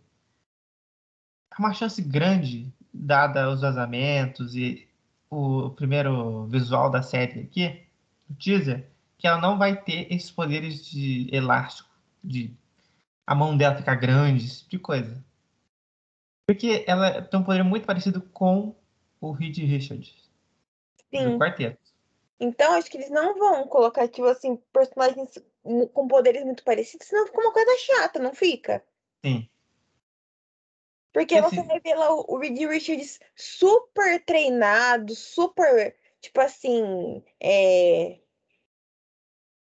Há 1.50 1.60
uma 1.60 1.72
chance 1.72 2.02
grande, 2.02 2.72
dada 2.92 3.50
os 3.50 3.60
vazamentos 3.60 4.54
e 4.54 4.85
o 5.30 5.70
primeiro 5.70 6.46
visual 6.46 6.90
da 6.90 7.02
série 7.02 7.40
aqui, 7.40 7.86
o 8.30 8.34
teaser, 8.34 8.88
que 9.18 9.26
ela 9.26 9.40
não 9.40 9.58
vai 9.58 9.80
ter 9.80 10.12
esses 10.12 10.30
poderes 10.30 10.86
de 10.86 11.28
elástico, 11.32 11.88
de 12.22 12.54
a 13.26 13.34
mão 13.34 13.56
dela 13.56 13.76
ficar 13.76 13.96
grande, 13.96 14.44
esse 14.44 14.60
tipo 14.60 14.70
de 14.70 14.78
coisa. 14.78 15.24
Porque 16.46 16.84
ela 16.86 17.22
tem 17.22 17.40
um 17.40 17.44
poder 17.44 17.64
muito 17.64 17.86
parecido 17.86 18.20
com 18.20 18.74
o 19.20 19.32
Reed 19.32 19.58
Richards, 19.58 20.30
do 21.12 21.18
sim. 21.18 21.38
quarteto. 21.38 21.78
Então, 22.38 22.74
acho 22.74 22.90
que 22.90 22.98
eles 22.98 23.10
não 23.10 23.38
vão 23.38 23.66
colocar, 23.66 24.06
tipo 24.08 24.26
assim, 24.26 24.56
personagens 24.72 25.38
com 25.92 26.06
poderes 26.06 26.44
muito 26.44 26.62
parecidos, 26.62 27.06
senão 27.08 27.26
fica 27.26 27.40
uma 27.40 27.52
coisa 27.52 27.78
chata, 27.78 28.18
não 28.18 28.34
fica? 28.34 28.84
Sim. 29.24 29.48
Porque 31.16 31.34
E 31.36 31.40
você 31.40 31.60
assim- 31.60 31.80
ver 31.82 31.94
lá 31.94 32.12
o 32.12 32.36
Reed 32.38 32.58
Richards 32.68 33.18
super 33.34 34.22
treinado, 34.22 35.14
super, 35.14 35.96
tipo 36.20 36.38
assim, 36.42 37.24
é... 37.40 38.20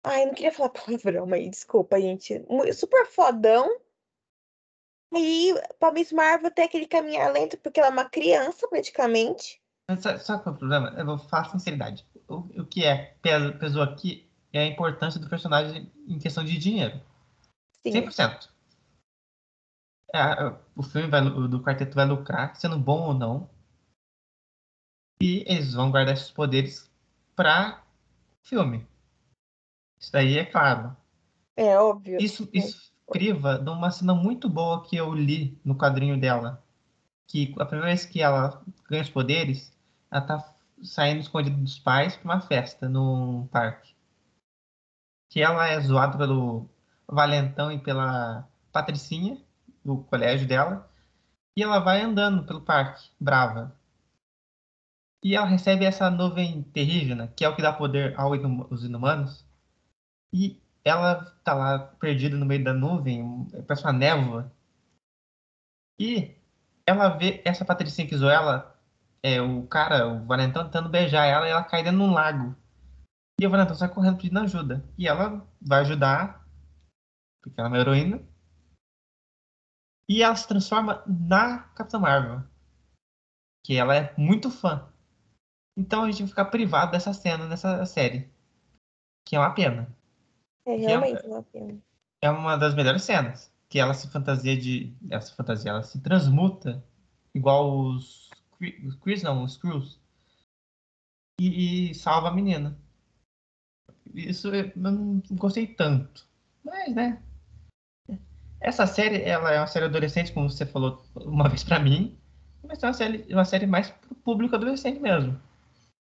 Ai, 0.03 0.25
não 0.25 0.33
queria 0.33 0.51
falar 0.51 0.71
palavrão, 0.73 1.27
mas 1.27 1.51
desculpa, 1.51 2.01
gente. 2.01 2.43
Super 2.73 3.05
fodão. 3.07 3.69
Aí, 5.15 5.55
pra 5.79 5.93
Miss 5.93 6.11
Marvel 6.11 6.51
ter 6.51 6.63
aquele 6.63 6.87
caminhar 6.87 7.31
lento, 7.31 7.59
porque 7.59 7.81
ela 7.81 7.91
é 7.91 7.93
uma 7.93 8.09
criança, 8.09 8.67
praticamente. 8.69 9.61
Sabe, 10.01 10.25
sabe 10.25 10.43
qual 10.43 10.55
é 10.55 10.57
o 10.57 10.59
problema? 10.59 10.95
Eu 10.97 11.05
vou 11.05 11.19
falar 11.19 11.51
sinceridade. 11.51 12.07
O, 12.27 12.37
o 12.63 12.67
que 12.67 12.83
é 12.83 13.15
pe- 13.21 13.53
pesou 13.59 13.83
aqui 13.83 14.27
é 14.55 14.61
a 14.61 14.67
importância 14.67 15.21
do 15.21 15.29
personagem 15.29 15.93
em 16.09 16.19
questão 16.19 16.43
de 16.43 16.57
dinheiro. 16.57 16.99
Sim. 17.83 17.93
100%. 17.93 18.49
É, 20.17 20.59
o 20.75 20.83
filme 20.83 21.09
vai, 21.09 21.23
do 21.23 21.63
quarteto 21.63 21.95
vai 21.95 22.07
lucrar, 22.07 22.57
sendo 22.57 22.79
bom 22.79 23.09
ou 23.09 23.15
não. 23.15 23.51
E 25.21 25.45
eles 25.47 25.75
vão 25.75 25.91
guardar 25.91 26.15
esses 26.15 26.31
poderes 26.31 26.91
para 27.35 27.83
filme. 28.43 28.87
Isso 29.99 30.13
daí 30.13 30.39
é 30.39 30.45
claro. 30.45 30.97
É 31.57 31.79
óbvio. 31.79 32.19
Isso, 32.21 32.49
isso 32.53 32.93
priva 33.11 33.59
de 33.59 33.71
uma 33.71 33.91
cena 33.91 34.15
muito 34.15 34.49
boa 34.49 34.85
que 34.85 34.97
eu 34.97 35.15
li 35.15 35.59
no 35.65 35.77
quadrinho 35.77 36.19
dela. 36.21 36.63
Que 37.27 37.55
a 37.59 37.65
primeira 37.65 37.89
vez 37.89 38.05
que 38.05 38.23
ela 38.23 38.63
ganha 38.89 39.03
os 39.03 39.11
poderes, 39.11 39.77
ela 40.11 40.21
tá 40.21 40.55
saindo 40.83 41.21
escondida 41.21 41.57
dos 41.57 41.79
pais 41.79 42.17
para 42.17 42.25
uma 42.25 42.41
festa 42.41 42.89
no 42.89 43.49
parque. 43.51 43.95
Que 45.31 45.41
ela 45.41 45.67
é 45.67 45.81
zoada 45.81 46.19
pelo 46.19 46.69
Valentão 47.09 47.73
e 47.73 47.79
pela 47.79 48.49
Patricinha, 48.71 49.41
do 49.87 49.99
colégio 50.05 50.47
dela. 50.47 50.91
E 51.57 51.63
ela 51.63 51.79
vai 51.79 52.03
andando 52.03 52.45
pelo 52.45 52.61
parque, 52.61 53.09
brava. 53.19 53.75
E 55.25 55.35
ela 55.35 55.47
recebe 55.47 55.85
essa 55.85 56.11
nuvem 56.11 56.63
terrígena, 56.63 57.29
que 57.29 57.45
é 57.45 57.49
o 57.49 57.57
que 57.57 57.63
dá 57.63 57.73
poder 57.73 58.15
aos 58.19 58.85
inumanos. 58.85 59.47
E 60.33 60.61
ela 60.85 61.25
tá 61.43 61.55
lá 61.55 61.79
perdida 61.79 62.37
no 62.37 62.45
meio 62.45 62.63
da 62.63 62.75
nuvem, 62.75 63.47
parece 63.67 63.85
uma 63.85 63.93
névoa. 63.93 64.53
E 65.99 66.37
ela 66.87 67.09
vê 67.09 67.43
essa 67.45 67.65
Patricinha 67.65 68.07
que 68.07 68.17
zoou 68.17 68.31
ela, 68.31 68.79
é, 69.23 69.41
o 69.41 69.67
cara, 69.67 70.07
o 70.07 70.27
Valentão, 70.27 70.65
tentando 70.65 70.89
beijar 70.89 71.25
ela 71.25 71.47
e 71.47 71.51
ela 71.51 71.65
cai 71.65 71.83
dentro 71.83 71.99
de 71.99 72.05
um 72.05 72.13
lago. 72.13 72.55
E 73.41 73.47
o 73.47 73.51
Valentão 73.51 73.75
sai 73.75 73.89
correndo 73.89 74.19
pedindo 74.19 74.41
ajuda. 74.41 74.85
E 74.97 75.09
ela 75.09 75.47
vai 75.61 75.81
ajudar, 75.81 76.47
porque 77.43 77.59
ela 77.59 77.69
é 77.69 77.71
uma 77.71 77.79
heroína. 77.79 78.21
E 80.09 80.23
ela 80.23 80.37
se 80.37 80.47
transforma 80.47 81.03
na 81.07 81.61
Capitã 81.75 81.99
Marvel. 81.99 82.43
Que 83.65 83.77
ela 83.77 83.97
é 83.97 84.15
muito 84.17 84.51
fã. 84.51 84.89
Então 85.77 86.05
a 86.05 86.07
gente 86.07 86.21
vai 86.21 86.29
ficar 86.29 86.45
privado 86.47 86.93
dessa 86.93 87.13
cena 87.13 87.47
nessa 87.49 87.85
série. 87.85 88.31
Que 89.27 89.37
é 89.37 89.39
uma 89.39 89.55
pena. 89.55 89.95
É 90.65 90.77
realmente 90.77 91.27
uma 91.27 91.43
pena. 91.43 91.79
É 92.23 92.31
uma 92.31 92.57
das 92.57 92.75
melhores 92.75 93.03
cenas. 93.03 93.53
Que 93.69 93.79
ela 93.81 93.95
se 93.95 94.09
fantasia 94.09 94.57
de. 94.57 94.97
Ela 95.11 95.21
se 95.21 95.35
fantasia, 95.35 95.71
ela 95.71 95.83
se 95.83 96.01
transmuta 96.01 96.85
igual 97.35 97.77
os. 97.77 98.31
Os 98.85 98.95
Chris 98.97 99.23
não, 99.23 99.45
os 99.45 99.55
Screws. 99.55 100.01
E, 101.39 101.91
e 101.91 101.95
salva 101.95 102.29
a 102.29 102.33
menina. 102.33 102.79
Isso 104.15 104.49
eu 104.55 104.73
não 104.75 105.21
gostei 105.33 105.67
tanto. 105.67 106.27
Mas, 106.65 106.95
né? 106.95 107.23
Essa 108.61 108.87
série, 108.87 109.23
ela 109.23 109.53
é 109.53 109.59
uma 109.61 109.67
série 109.67 109.85
adolescente, 109.85 110.33
como 110.33 110.49
você 110.51 110.65
falou 110.67 111.05
uma 111.15 111.49
vez 111.49 111.63
pra 111.63 111.79
mim. 111.79 112.19
Mas 112.63 112.83
é 112.83 112.87
uma 112.87 112.93
série, 112.95 113.33
uma 113.33 113.45
série 113.45 113.67
mais 113.67 113.91
pro 113.91 114.15
público 114.17 114.57
adolescente 114.57 114.99
mesmo. 114.99 115.41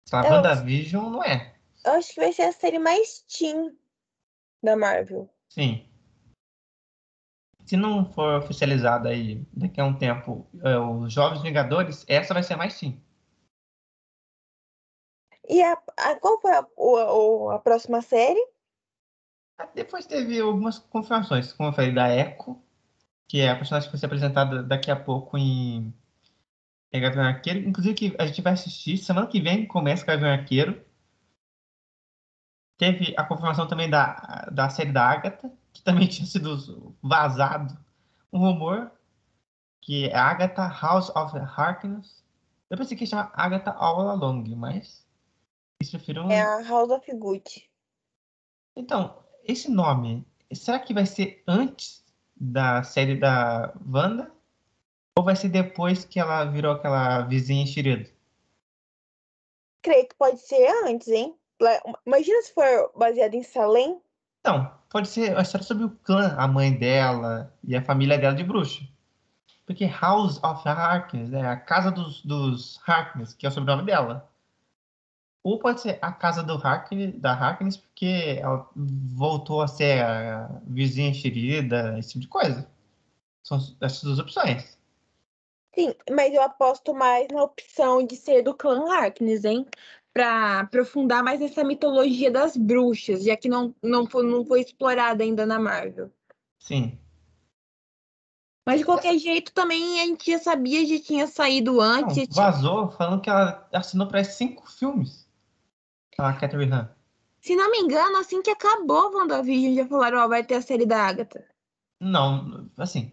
Sei 0.08 0.18
lá, 0.18 0.26
Eu- 0.26 0.32
WandaVision 0.34 1.10
não 1.10 1.22
é. 1.22 1.54
Eu 1.84 1.92
acho 1.92 2.14
que 2.14 2.20
vai 2.20 2.32
ser 2.32 2.42
a 2.42 2.52
série 2.52 2.78
mais 2.78 3.20
teen 3.22 3.76
da 4.62 4.76
Marvel. 4.76 5.28
Sim. 5.48 5.84
Se 7.66 7.76
não 7.76 8.10
for 8.12 8.38
oficializada 8.42 9.10
aí 9.10 9.44
daqui 9.52 9.78
a 9.80 9.84
um 9.84 9.94
tempo 9.96 10.46
é, 10.62 10.78
os 10.78 11.12
Jovens 11.12 11.42
Vingadores, 11.42 12.04
essa 12.08 12.32
vai 12.32 12.42
ser 12.42 12.56
mais 12.56 12.72
sim. 12.74 12.98
E 15.46 15.62
a, 15.62 15.72
a- 15.98 16.16
qual 16.16 16.40
foi 16.40 16.52
a, 16.52 16.66
o- 16.76 17.46
o- 17.46 17.50
a 17.50 17.58
próxima 17.58 18.00
série? 18.00 18.42
Depois 19.74 20.06
teve 20.06 20.40
algumas 20.40 20.78
confirmações, 20.78 21.52
como 21.52 21.68
eu 21.68 21.72
falei, 21.72 21.92
da 21.92 22.14
Echo, 22.14 22.60
que 23.26 23.40
é 23.40 23.50
a 23.50 23.56
personagem 23.56 23.88
que 23.88 23.92
vai 23.92 24.00
ser 24.00 24.06
apresentada 24.06 24.62
daqui 24.62 24.90
a 24.90 24.96
pouco 24.96 25.36
em 25.36 25.92
em 26.92 27.00
Gavião 27.00 27.24
Arqueiro. 27.24 27.68
Inclusive, 27.68 27.94
que 27.94 28.16
a 28.18 28.26
gente 28.26 28.42
vai 28.42 28.52
assistir 28.52 28.96
semana 28.96 29.26
que 29.26 29.40
vem, 29.40 29.66
começa 29.66 30.06
Gavião 30.06 30.30
Arqueiro. 30.30 30.84
Teve 32.78 33.14
a 33.16 33.24
confirmação 33.24 33.66
também 33.66 33.90
da, 33.90 34.48
da 34.52 34.68
série 34.70 34.92
da 34.92 35.04
Agatha, 35.04 35.52
que 35.72 35.82
também 35.82 36.06
tinha 36.08 36.26
sido 36.26 36.96
vazado 37.02 37.76
um 38.32 38.38
rumor, 38.38 38.90
que 39.82 40.08
é 40.08 40.16
Agatha 40.16 40.68
House 40.68 41.10
of 41.10 41.36
Harkness. 41.36 42.24
Eu 42.70 42.76
pensei 42.76 42.96
que 42.96 43.04
ia 43.04 43.08
chamar 43.08 43.32
Agatha 43.34 43.72
All 43.72 44.08
Along, 44.08 44.54
mas 44.54 45.06
eles 45.80 45.90
preferiram... 45.90 46.30
É 46.30 46.42
a 46.42 46.62
House 46.62 46.90
of 46.90 47.10
Gucci. 47.14 47.68
Então, 48.76 49.24
esse 49.48 49.70
nome, 49.70 50.24
será 50.52 50.78
que 50.78 50.92
vai 50.92 51.06
ser 51.06 51.42
antes 51.48 52.04
da 52.36 52.82
série 52.82 53.16
da 53.16 53.72
Wanda? 53.90 54.30
Ou 55.16 55.24
vai 55.24 55.34
ser 55.34 55.48
depois 55.48 56.04
que 56.04 56.20
ela 56.20 56.44
virou 56.44 56.72
aquela 56.72 57.22
vizinha 57.22 57.62
enxerida? 57.62 58.08
Creio 59.82 60.06
que 60.06 60.14
pode 60.14 60.38
ser 60.38 60.68
antes, 60.84 61.08
hein? 61.08 61.34
Imagina 62.06 62.42
se 62.42 62.52
for 62.52 62.92
baseado 62.94 63.34
em 63.34 63.42
Salem. 63.42 64.00
Não, 64.44 64.70
pode 64.90 65.08
ser 65.08 65.36
a 65.36 65.40
história 65.40 65.66
sobre 65.66 65.84
o 65.84 65.90
clã, 66.04 66.36
a 66.38 66.46
mãe 66.46 66.72
dela 66.72 67.52
e 67.64 67.74
a 67.74 67.82
família 67.82 68.18
dela 68.18 68.34
de 68.34 68.44
bruxa. 68.44 68.86
Porque 69.66 69.86
House 69.86 70.42
of 70.42 70.66
Harkness 70.68 71.32
é 71.32 71.46
a 71.46 71.56
casa 71.56 71.90
dos, 71.90 72.22
dos 72.22 72.80
Harkness, 72.86 73.34
que 73.34 73.44
é 73.44 73.48
o 73.48 73.52
sobrenome 73.52 73.86
dela. 73.86 74.27
Ou 75.42 75.58
pode 75.58 75.80
ser 75.80 75.98
a 76.02 76.12
casa 76.12 76.42
do 76.42 76.54
Harkness, 76.54 77.14
da 77.20 77.32
Harkness, 77.32 77.76
porque 77.76 78.38
ela 78.40 78.68
voltou 78.74 79.62
a 79.62 79.68
ser 79.68 80.02
a 80.02 80.60
vizinha 80.66 81.10
enxerida, 81.10 81.98
esse 81.98 82.10
tipo 82.10 82.20
de 82.22 82.28
coisa. 82.28 82.68
São 83.42 83.58
essas 83.80 84.02
duas 84.02 84.18
opções. 84.18 84.76
Sim, 85.74 85.94
mas 86.10 86.34
eu 86.34 86.42
aposto 86.42 86.92
mais 86.92 87.28
na 87.28 87.42
opção 87.42 88.04
de 88.04 88.16
ser 88.16 88.42
do 88.42 88.52
clã 88.52 88.90
Harkness, 88.92 89.44
hein? 89.44 89.64
Pra 90.12 90.60
aprofundar 90.60 91.22
mais 91.22 91.40
essa 91.40 91.62
mitologia 91.62 92.30
das 92.30 92.56
bruxas, 92.56 93.22
já 93.22 93.36
que 93.36 93.48
não, 93.48 93.74
não, 93.82 94.06
foi, 94.06 94.24
não 94.24 94.44
foi 94.44 94.60
explorada 94.60 95.22
ainda 95.22 95.46
na 95.46 95.58
Marvel. 95.58 96.10
Sim. 96.58 96.98
Mas 98.66 98.80
de 98.80 98.84
qualquer 98.84 99.16
jeito, 99.18 99.52
também 99.52 100.00
a 100.00 100.04
gente 100.06 100.30
já 100.30 100.38
sabia, 100.38 100.84
já 100.84 101.02
tinha 101.02 101.26
saído 101.26 101.74
Não, 101.74 101.80
antes. 101.80 102.28
tinha- 102.28 102.44
vazou 102.44 102.90
falando 102.90 103.22
que 103.22 103.30
ela 103.30 103.66
assinou 103.72 104.08
para 104.08 104.24
cinco 104.24 104.70
filmes. 104.70 105.27
A 106.20 106.32
Catherine 106.32 106.72
Han. 106.72 106.88
Se 107.40 107.54
não 107.54 107.70
me 107.70 107.78
engano, 107.78 108.16
assim 108.16 108.42
que 108.42 108.50
acabou 108.50 109.14
WandaVision, 109.14 109.76
já 109.76 109.86
falaram, 109.86 110.18
ó, 110.18 110.26
vai 110.26 110.42
ter 110.44 110.56
a 110.56 110.62
série 110.62 110.84
da 110.84 111.00
Agatha. 111.06 111.44
Não, 112.00 112.68
assim, 112.76 113.12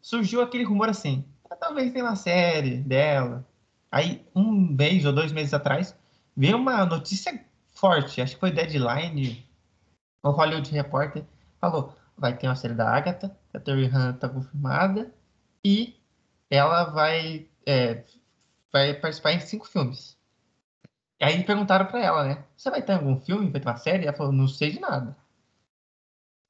surgiu 0.00 0.42
aquele 0.42 0.64
rumor 0.64 0.88
assim, 0.88 1.24
"Ah, 1.48 1.54
talvez 1.54 1.92
tenha 1.92 2.04
uma 2.04 2.16
série 2.16 2.78
dela. 2.78 3.46
Aí, 3.92 4.26
um 4.34 4.50
mês 4.50 5.04
ou 5.04 5.12
dois 5.12 5.30
meses 5.30 5.54
atrás, 5.54 5.96
veio 6.36 6.56
uma 6.56 6.84
notícia 6.84 7.44
forte, 7.70 8.20
acho 8.20 8.34
que 8.34 8.40
foi 8.40 8.50
Deadline, 8.50 9.46
o 10.22 10.30
Hollywood 10.30 10.70
Reporter, 10.72 11.24
falou, 11.60 11.94
vai 12.16 12.36
ter 12.36 12.48
uma 12.48 12.56
série 12.56 12.74
da 12.74 12.88
Agatha, 12.88 13.36
a 13.54 13.60
Terry 13.60 13.86
Han 13.86 14.14
tá 14.14 14.28
confirmada, 14.28 15.14
e 15.64 15.94
ela 16.50 16.84
vai, 16.84 17.48
é, 17.64 18.04
vai 18.72 18.94
participar 18.94 19.32
em 19.32 19.40
cinco 19.40 19.66
filmes. 19.68 20.16
E 21.22 21.24
aí 21.24 21.42
perguntaram 21.44 21.86
pra 21.86 22.02
ela, 22.02 22.24
né, 22.24 22.44
você 22.56 22.68
vai 22.68 22.82
ter 22.82 22.94
algum 22.94 23.18
filme, 23.18 23.50
vai 23.50 23.60
ter 23.60 23.68
uma 23.68 23.76
série? 23.76 24.06
Ela 24.06 24.16
falou, 24.16 24.32
não 24.32 24.48
sei 24.48 24.72
de 24.72 24.80
nada 24.80 25.16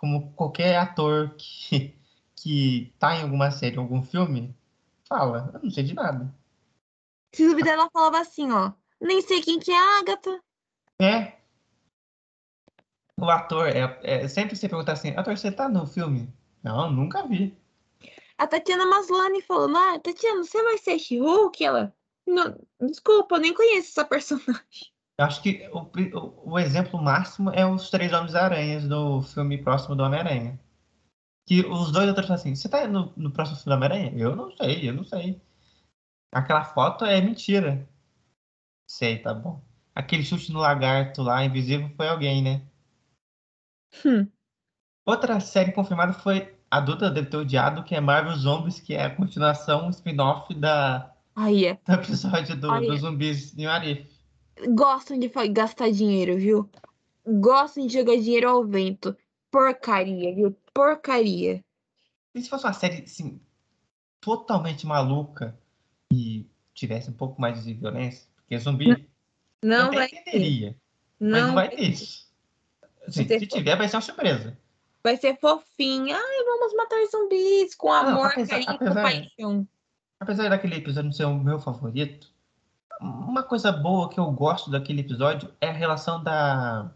como 0.03 0.33
qualquer 0.33 0.77
ator 0.77 1.37
que, 1.39 1.97
que 2.35 2.93
tá 2.99 3.15
em 3.15 3.23
alguma 3.23 3.53
série, 3.53 3.79
algum 3.79 4.03
filme, 4.03 4.53
fala, 5.09 5.53
eu 5.55 5.61
não 5.63 5.71
sei 5.71 5.85
de 5.85 5.95
nada. 5.95 6.35
Se 7.33 7.47
duvidar, 7.47 7.75
ela 7.75 7.89
falava 7.89 8.19
assim, 8.19 8.51
ó. 8.51 8.73
Nem 9.01 9.23
sei 9.23 9.41
quem 9.41 9.61
que 9.61 9.71
é 9.71 9.79
a 9.79 10.01
Agatha. 10.01 10.43
É. 11.01 11.39
O 13.19 13.31
ator, 13.31 13.69
é, 13.69 14.01
é 14.03 14.27
sempre 14.27 14.57
você 14.57 14.69
perguntar 14.69 14.95
assim, 14.95 15.11
ator, 15.11 15.39
você 15.39 15.53
tá 15.53 15.69
no 15.69 15.87
filme? 15.87 16.29
Não, 16.63 16.91
nunca 16.91 17.25
vi. 17.27 17.57
A 18.37 18.47
Tatiana 18.47 18.85
Maslany 18.85 19.41
falando, 19.43 19.77
ah, 19.77 19.99
Tatiana, 20.01 20.43
você 20.43 20.63
vai 20.65 20.79
ser 20.79 20.99
She-Hulk? 20.99 21.65
Ela, 21.65 21.95
não, 22.27 22.59
desculpa, 22.81 23.37
eu 23.37 23.41
nem 23.41 23.55
conheço 23.55 23.91
essa 23.91 24.05
personagem. 24.05 24.93
Acho 25.19 25.43
que 25.43 25.69
o, 25.73 25.81
o, 26.19 26.53
o 26.53 26.59
exemplo 26.59 27.01
máximo 27.01 27.51
é 27.51 27.67
os 27.67 27.91
Três 27.91 28.13
Homens-Aranhas 28.13 28.89
do 28.89 29.23
filme 29.23 29.63
próximo 29.63 29.95
do 29.95 30.03
Homem-Aranha. 30.03 30.59
Que 31.47 31.61
os 31.61 31.93
dois 31.93 32.09
atores 32.09 32.29
falam 32.29 32.41
assim, 32.41 32.55
você 32.55 32.69
tá 32.69 32.87
no, 32.87 33.13
no 33.17 33.31
próximo 33.31 33.59
filme 33.59 33.71
do 33.71 33.77
Homem-Aranha? 33.77 34.19
Eu 34.19 34.35
não 34.35 34.51
sei, 34.57 34.89
eu 34.89 34.95
não 34.95 35.05
sei. 35.05 35.41
Aquela 36.33 36.65
foto 36.65 37.05
é 37.05 37.21
mentira. 37.21 37.89
Sei, 38.89 39.19
tá 39.19 39.35
bom. 39.35 39.63
Aquele 39.95 40.25
chute 40.25 40.51
no 40.53 40.61
lagarto 40.61 41.23
lá, 41.23 41.45
invisível, 41.45 41.91
foi 41.97 42.09
alguém, 42.09 42.43
né? 42.43 42.63
Hum. 44.05 44.27
Outra 45.05 45.39
série 45.41 45.73
confirmada 45.73 46.13
foi 46.15 46.57
a 46.71 46.81
Duda 46.81 47.11
deve 47.11 47.29
ter 47.29 47.37
odiado, 47.37 47.85
que 47.85 47.95
é 47.95 48.01
Marvel 48.01 48.35
Zombies, 48.35 48.81
que 48.81 48.95
é 48.95 49.05
a 49.05 49.15
continuação, 49.15 49.91
spin-off 49.91 50.55
da, 50.55 51.12
Aí 51.35 51.67
é. 51.67 51.79
do 51.87 51.93
episódio 51.95 52.57
do, 52.57 52.81
dos 52.81 53.01
zumbis 53.01 53.57
em 53.57 53.67
Arif. 53.67 54.07
Gostam 54.75 55.19
de 55.19 55.29
gastar 55.51 55.91
dinheiro, 55.91 56.37
viu? 56.37 56.69
Gostam 57.27 57.87
de 57.87 57.93
jogar 57.95 58.17
dinheiro 58.17 58.49
ao 58.51 58.65
vento. 58.65 59.17
Porcaria, 59.51 60.35
viu? 60.35 60.57
Porcaria. 60.75 61.65
E 62.35 62.41
se 62.43 62.49
fosse 62.49 62.65
uma 62.65 62.73
série, 62.73 63.03
assim, 63.03 63.41
totalmente 64.21 64.87
maluca 64.87 65.59
e 66.13 66.47
tivesse 66.75 67.11
um 67.11 67.15
pouco 67.15 67.41
mais 67.41 67.63
de 67.65 67.75
violência, 67.75 68.27
porque 68.37 68.59
zumbi 68.59 69.09
Não 69.63 69.87
até 69.89 69.97
vai 69.97 70.09
ter. 70.09 70.17
entenderia, 70.21 70.77
mas 71.21 71.31
Não 71.31 71.47
não 71.49 71.55
vai 71.55 71.69
ter 71.69 71.81
isso. 71.83 72.31
Assim, 73.07 73.25
ter 73.25 73.41
se 73.41 73.47
tiver, 73.47 73.77
vai 73.77 73.89
ser 73.89 73.97
uma 73.97 74.03
surpresa. 74.03 74.57
Vai 75.03 75.17
ser 75.17 75.37
fofinha. 75.39 76.17
Ai, 76.17 76.45
vamos 76.45 76.75
matar 76.75 77.05
zumbis 77.11 77.75
com 77.75 77.89
Não, 77.89 78.09
amor, 78.09 78.27
apesar- 78.29 78.49
carinho, 78.51 78.71
apesar- 78.71 78.95
compaixão. 78.95 79.69
Apesar 80.23 80.49
daquele 80.51 80.77
episódio 80.77 81.07
não 81.07 81.13
ser 81.13 81.25
o 81.25 81.37
meu 81.37 81.59
favorito, 81.59 82.31
uma 83.01 83.43
coisa 83.43 83.73
boa 83.73 84.09
que 84.09 84.21
eu 84.21 84.31
gosto 84.31 84.71
daquele 84.71 85.01
episódio 85.01 85.53
é 85.61 85.69
a 85.69 85.73
relação 85.73 86.23
da 86.23 86.93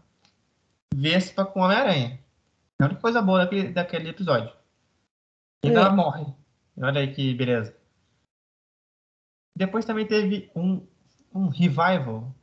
Vespa 0.95 1.45
com 1.45 1.59
Homem-Aranha. 1.59 2.21
É 2.79 2.83
a 2.83 2.85
única 2.85 3.01
coisa 3.01 3.21
boa 3.21 3.39
daquele, 3.39 3.73
daquele 3.73 4.07
episódio. 4.07 4.49
E 5.61 5.67
É. 5.67 5.73
ela 5.73 5.89
morre. 5.89 6.25
Olha 6.77 7.01
aí 7.01 7.13
que 7.13 7.33
beleza. 7.33 7.75
Depois 9.57 9.83
também 9.83 10.07
teve 10.07 10.49
um, 10.55 10.87
um 11.35 11.49
revival 11.49 12.33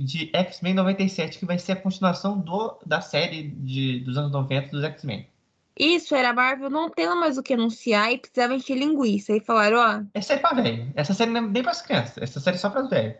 de 0.00 0.34
X-Men 0.34 0.72
97, 0.72 1.38
que 1.38 1.44
vai 1.44 1.58
ser 1.58 1.72
a 1.72 1.82
continuação 1.82 2.40
do, 2.40 2.78
da 2.86 3.02
série 3.02 3.50
de, 3.50 4.00
dos 4.00 4.16
anos 4.16 4.32
90 4.32 4.70
dos 4.70 4.84
X-Men. 4.84 5.28
Isso, 5.78 6.14
era 6.14 6.30
a 6.30 6.34
Marvel 6.34 6.68
não 6.70 6.90
tendo 6.90 7.16
mais 7.16 7.38
o 7.38 7.42
que 7.42 7.54
anunciar 7.54 8.12
e 8.12 8.18
precisava 8.18 8.54
encher 8.54 8.76
linguiça. 8.76 9.34
E 9.34 9.40
falaram, 9.40 9.78
ó, 9.78 10.04
É 10.12 10.20
série 10.20 10.40
pra 10.40 10.52
velho. 10.52 10.92
Essa 10.94 11.14
série 11.14 11.30
não 11.30 11.40
é 11.40 11.48
nem 11.48 11.62
pras 11.62 11.80
crianças. 11.82 12.18
Essa 12.18 12.40
série 12.40 12.56
é 12.56 12.58
só 12.58 12.68
pras 12.70 12.88
velhos. 12.90 13.16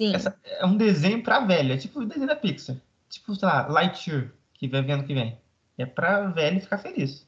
sim. 0.00 0.14
Essa 0.14 0.38
é 0.44 0.66
um 0.66 0.76
desenho 0.76 1.22
pra 1.22 1.40
velho. 1.40 1.72
É 1.72 1.76
tipo 1.76 2.00
o 2.00 2.04
desenho 2.06 2.26
da 2.26 2.36
Pixar. 2.36 2.76
Tipo, 3.08 3.34
sei 3.34 3.48
lá, 3.48 3.66
Lightyear, 3.68 4.32
que 4.54 4.68
vai 4.68 4.82
vendo 4.82 5.04
que 5.04 5.14
vem. 5.14 5.38
É 5.78 5.86
pra 5.86 6.26
velho 6.28 6.60
ficar 6.60 6.78
feliz. 6.78 7.26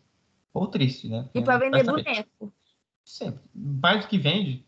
Ou 0.52 0.66
triste, 0.66 1.08
né? 1.08 1.28
E 1.34 1.42
pra 1.42 1.58
vender 1.58 1.84
boneco. 1.84 2.52
Sempre. 3.04 3.40
Mais 3.54 4.02
do 4.02 4.08
que 4.08 4.18
vende. 4.18 4.64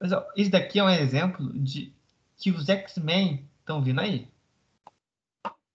Mas 0.00 0.12
ó, 0.12 0.26
isso 0.36 0.50
daqui 0.50 0.78
é 0.78 0.84
um 0.84 0.90
exemplo 0.90 1.52
de 1.54 1.92
que 2.36 2.50
os 2.50 2.68
X-Men 2.68 3.48
estão 3.60 3.82
vindo 3.82 4.00
aí. 4.00 4.28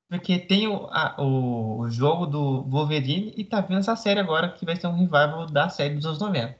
Porque 0.09 0.39
tem 0.39 0.67
o, 0.67 0.87
a- 0.87 1.15
o, 1.19 1.79
o 1.81 1.89
jogo 1.91 2.25
do 2.25 2.63
Wolverine 2.63 3.33
e 3.37 3.43
tá 3.45 3.61
vindo 3.61 3.77
essa 3.79 3.95
série 3.95 4.19
agora 4.19 4.51
que 4.51 4.65
vai 4.65 4.75
ser 4.75 4.87
um 4.87 4.97
revival 4.97 5.45
da 5.45 5.69
série 5.69 5.95
dos 5.95 6.05
anos 6.05 6.19
90. 6.19 6.57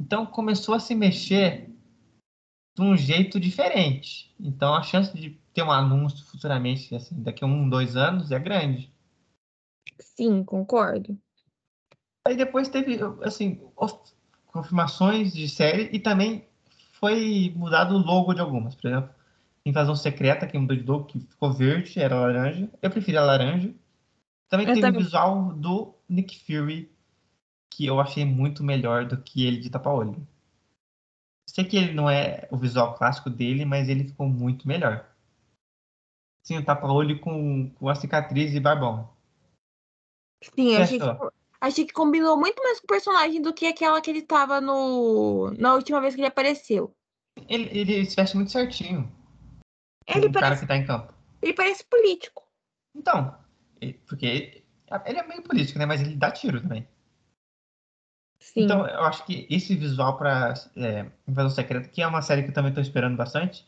Então 0.00 0.26
começou 0.26 0.74
a 0.74 0.80
se 0.80 0.94
mexer 0.94 1.70
de 2.76 2.82
um 2.82 2.96
jeito 2.96 3.38
diferente. 3.40 4.34
Então 4.38 4.74
a 4.74 4.82
chance 4.82 5.16
de 5.16 5.30
ter 5.54 5.62
um 5.62 5.70
anúncio 5.72 6.24
futuramente, 6.26 6.94
assim, 6.94 7.22
daqui 7.22 7.44
a 7.44 7.46
um, 7.46 7.68
dois 7.68 7.96
anos, 7.96 8.30
é 8.32 8.38
grande. 8.38 8.92
Sim, 10.00 10.42
concordo. 10.42 11.18
Aí 12.26 12.36
depois 12.36 12.68
teve, 12.68 12.98
assim, 13.22 13.60
confirmações 14.46 15.32
de 15.32 15.48
série 15.48 15.88
e 15.92 15.98
também 16.00 16.44
foi 16.92 17.52
mudado 17.56 17.94
o 17.94 17.98
logo 17.98 18.34
de 18.34 18.40
algumas. 18.40 18.74
Por 18.74 18.88
exemplo, 18.88 19.10
Invasão 19.66 19.96
Secreta, 19.96 20.46
que 20.46 20.56
mudou 20.56 20.76
de 20.76 20.84
logo, 20.84 21.06
que 21.06 21.18
ficou 21.18 21.52
verde, 21.52 21.98
era 21.98 22.20
laranja. 22.20 22.70
Eu 22.80 22.88
preferi 22.88 23.16
a 23.16 23.24
laranja. 23.24 23.74
Também 24.48 24.64
Eu 24.64 24.74
teve 24.74 24.86
também. 24.86 25.00
o 25.00 25.04
visual 25.04 25.52
do 25.54 25.92
Nick 26.08 26.38
Fury, 26.38 26.88
que 27.68 27.84
eu 27.84 27.98
achei 27.98 28.24
muito 28.24 28.62
melhor 28.62 29.06
do 29.06 29.20
que 29.20 29.44
ele 29.44 29.58
de 29.58 29.68
tapa-olho. 29.68 30.24
Sei 31.50 31.64
que 31.64 31.76
ele 31.76 31.92
não 31.92 32.08
é 32.08 32.46
o 32.52 32.56
visual 32.56 32.94
clássico 32.94 33.28
dele, 33.28 33.64
mas 33.64 33.88
ele 33.88 34.04
ficou 34.04 34.28
muito 34.28 34.68
melhor. 34.68 35.04
Sim, 36.44 36.58
o 36.58 36.64
tapa-olho 36.64 37.18
com, 37.18 37.68
com 37.70 37.88
a 37.88 37.94
cicatriz 37.96 38.54
e 38.54 38.60
barbão. 38.60 39.10
Sim, 40.54 40.76
achei 40.76 41.00
que, 41.00 41.06
achei 41.60 41.84
que 41.86 41.92
combinou 41.92 42.38
muito 42.38 42.62
mais 42.62 42.78
com 42.78 42.84
o 42.84 42.88
personagem 42.88 43.42
do 43.42 43.52
que 43.52 43.66
aquela 43.66 44.00
que 44.00 44.10
ele 44.10 44.22
tava 44.22 44.60
no, 44.60 45.50
na 45.58 45.74
última 45.74 46.00
vez 46.00 46.14
que 46.14 46.20
ele 46.20 46.28
apareceu. 46.28 46.94
Ele, 47.48 47.68
ele 47.76 48.06
se 48.06 48.14
veste 48.14 48.36
muito 48.36 48.52
certinho. 48.52 49.15
Ele 50.06 50.30
cara 50.30 50.46
parece, 50.46 50.60
que 50.62 50.68
tá 50.68 50.76
em 50.76 50.86
campo. 50.86 51.12
ele 51.42 51.52
parece 51.52 51.84
político. 51.84 52.42
Então, 52.94 53.36
porque 54.06 54.64
ele 55.04 55.18
é 55.18 55.26
meio 55.26 55.42
político, 55.42 55.78
né? 55.78 55.86
Mas 55.86 56.00
ele 56.00 56.14
dá 56.14 56.30
tiro 56.30 56.60
também. 56.60 56.86
Sim. 58.38 58.62
Então, 58.62 58.86
eu 58.86 59.02
acho 59.02 59.24
que 59.26 59.46
esse 59.50 59.74
visual 59.74 60.16
pra 60.16 60.54
é, 60.76 61.10
Invasão 61.26 61.50
Secreta, 61.50 61.88
que 61.88 62.00
é 62.00 62.06
uma 62.06 62.22
série 62.22 62.42
que 62.42 62.50
eu 62.50 62.54
também 62.54 62.72
tô 62.72 62.80
esperando 62.80 63.16
bastante, 63.16 63.66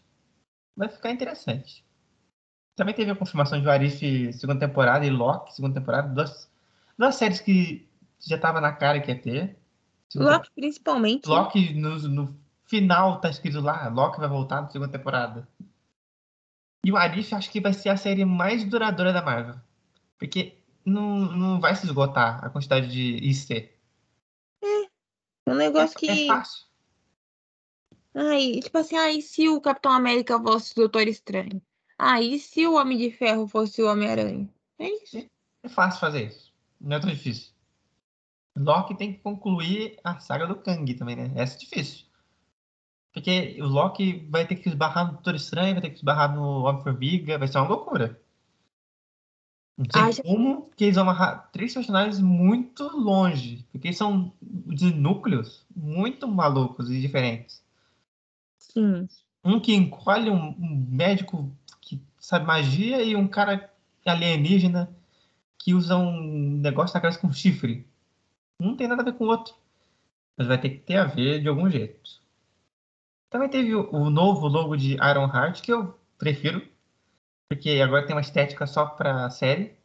vai 0.77 0.89
ficar 0.89 1.11
interessante. 1.11 1.85
Também 2.77 2.95
teve 2.95 3.11
a 3.11 3.17
confirmação 3.17 3.61
de 3.61 3.67
Warif 3.67 4.33
segunda 4.33 4.61
temporada 4.61 5.05
e 5.05 5.11
Loki 5.11 5.53
segunda 5.53 5.81
temporada, 5.81 6.09
duas, 6.15 6.49
duas 6.97 7.17
séries 7.17 7.41
que 7.41 7.89
já 8.25 8.39
tava 8.39 8.61
na 8.61 8.73
cara 8.73 9.01
que 9.01 9.11
ia 9.11 9.21
ter. 9.21 9.59
Segunda 10.09 10.37
Loki, 10.37 10.51
principalmente. 10.55 11.29
Loki 11.29 11.75
no, 11.75 11.99
no 12.09 12.41
final 12.67 13.21
tá 13.21 13.31
escrito 13.31 13.61
lá, 13.61 13.89
Loki 13.89 14.21
vai 14.21 14.29
voltar 14.29 14.63
na 14.63 14.69
segunda 14.69 14.93
temporada. 14.93 15.49
E 16.85 16.93
o 16.93 16.97
Arif 16.97 17.35
acho 17.35 17.51
que 17.51 17.61
vai 17.61 17.73
ser 17.73 17.89
a 17.89 17.97
série 17.97 18.25
mais 18.25 18.65
duradoura 18.65 19.13
da 19.13 19.23
Marvel. 19.23 19.57
Porque 20.19 20.59
não, 20.85 21.21
não 21.33 21.61
vai 21.61 21.75
se 21.75 21.87
esgotar 21.87 22.45
a 22.45 22.51
quantidade 22.51 22.89
de 22.89 23.17
IC. 23.17 23.73
Um 25.47 25.55
negócio 25.55 25.97
é, 25.97 26.01
que. 26.01 26.25
é 26.25 26.27
fácil. 26.27 26.67
Ai, 28.15 28.61
tipo 28.61 28.77
assim, 28.79 28.97
ai, 28.97 29.21
se 29.21 29.49
o 29.49 29.61
Capitão 29.61 29.93
América 29.93 30.41
fosse 30.41 30.73
o 30.73 30.77
Doutor 30.77 31.07
Estranho? 31.07 31.63
E 32.21 32.39
se 32.39 32.67
o 32.67 32.75
Homem 32.75 32.99
de 32.99 33.11
Ferro 33.11 33.47
fosse 33.47 33.83
o 33.83 33.91
Homem-Aranha? 33.91 34.49
É 34.79 34.89
isso. 34.89 35.19
É 35.63 35.69
fácil 35.69 36.01
fazer 36.01 36.27
isso. 36.27 36.53
Não 36.81 36.97
é 36.97 37.01
tão 37.01 37.11
difícil. 37.11 37.53
Loki 38.57 38.97
tem 38.97 39.13
que 39.13 39.21
concluir 39.21 39.99
a 40.03 40.19
saga 40.21 40.47
do 40.47 40.57
Kang 40.57 40.93
também, 40.95 41.17
né? 41.17 41.33
Essa 41.37 41.57
é 41.57 41.59
difícil. 41.59 42.07
Porque 43.19 43.57
o 43.61 43.67
Loki 43.67 44.27
vai 44.31 44.47
ter 44.47 44.55
que 44.55 44.69
esbarrar 44.69 45.07
no 45.07 45.13
Doutor 45.15 45.35
Estranho, 45.35 45.75
vai 45.75 45.83
ter 45.83 45.91
que 45.91 45.97
esbarrar 45.97 46.33
no 46.35 46.65
Homem-Formiga, 46.65 47.37
vai 47.37 47.49
ser 47.49 47.59
uma 47.59 47.67
loucura. 47.69 48.21
Não 49.77 49.85
sei 49.91 50.01
Ah, 50.03 50.11
já- 50.13 50.23
como 50.23 50.71
que 50.77 50.85
eles 50.85 50.95
vão 50.95 51.03
amarrar 51.03 51.51
três 51.51 51.75
personagens 51.75 52.21
muito 52.21 52.85
longe. 52.97 53.67
Porque 53.73 53.93
são 53.93 54.33
de 54.41 54.93
núcleos 54.95 55.65
muito 55.75 56.29
malucos 56.29 56.91
e 56.91 57.01
diferentes. 57.01 57.61
Sim. 58.59 59.09
Um 59.45 59.59
que 59.59 59.75
encolhe 59.75 60.31
um, 60.31 60.51
um 60.51 60.87
médico 60.89 61.51
que 61.81 62.01
sabe 62.21 62.47
magia 62.47 63.03
e 63.03 63.17
um 63.17 63.27
cara 63.27 63.73
alienígena 64.07 64.89
que 65.59 65.75
usa 65.75 65.97
um 65.97 66.59
negócio 66.61 66.95
na 66.95 67.01
cabeça 67.01 67.21
com 67.21 67.33
chifre. 67.33 67.85
Um 68.61 68.69
não 68.69 68.77
tem 68.77 68.87
nada 68.89 69.03
a 69.03 69.05
ver 69.05 69.15
com 69.15 69.25
o 69.25 69.29
outro. 69.29 69.55
Mas 70.37 70.47
vai 70.47 70.61
ter 70.61 70.71
que 70.71 70.79
ter 70.79 70.97
a 70.97 71.05
ver 71.05 71.41
de 71.43 71.49
algum 71.49 71.69
jeito. 71.69 72.21
Também 73.31 73.49
teve 73.49 73.75
o, 73.75 73.91
o 73.93 74.11
novo 74.11 74.47
logo 74.49 74.77
de 74.77 74.95
Iron 74.95 75.27
Heart, 75.33 75.61
que 75.63 75.73
eu 75.73 75.99
prefiro. 76.19 76.67
Porque 77.51 77.71
agora 77.83 78.07
tem 78.07 78.15
uma 78.15 78.21
estética 78.23 78.67
só 78.67 78.87
pra 78.87 79.31
série. 79.31 79.77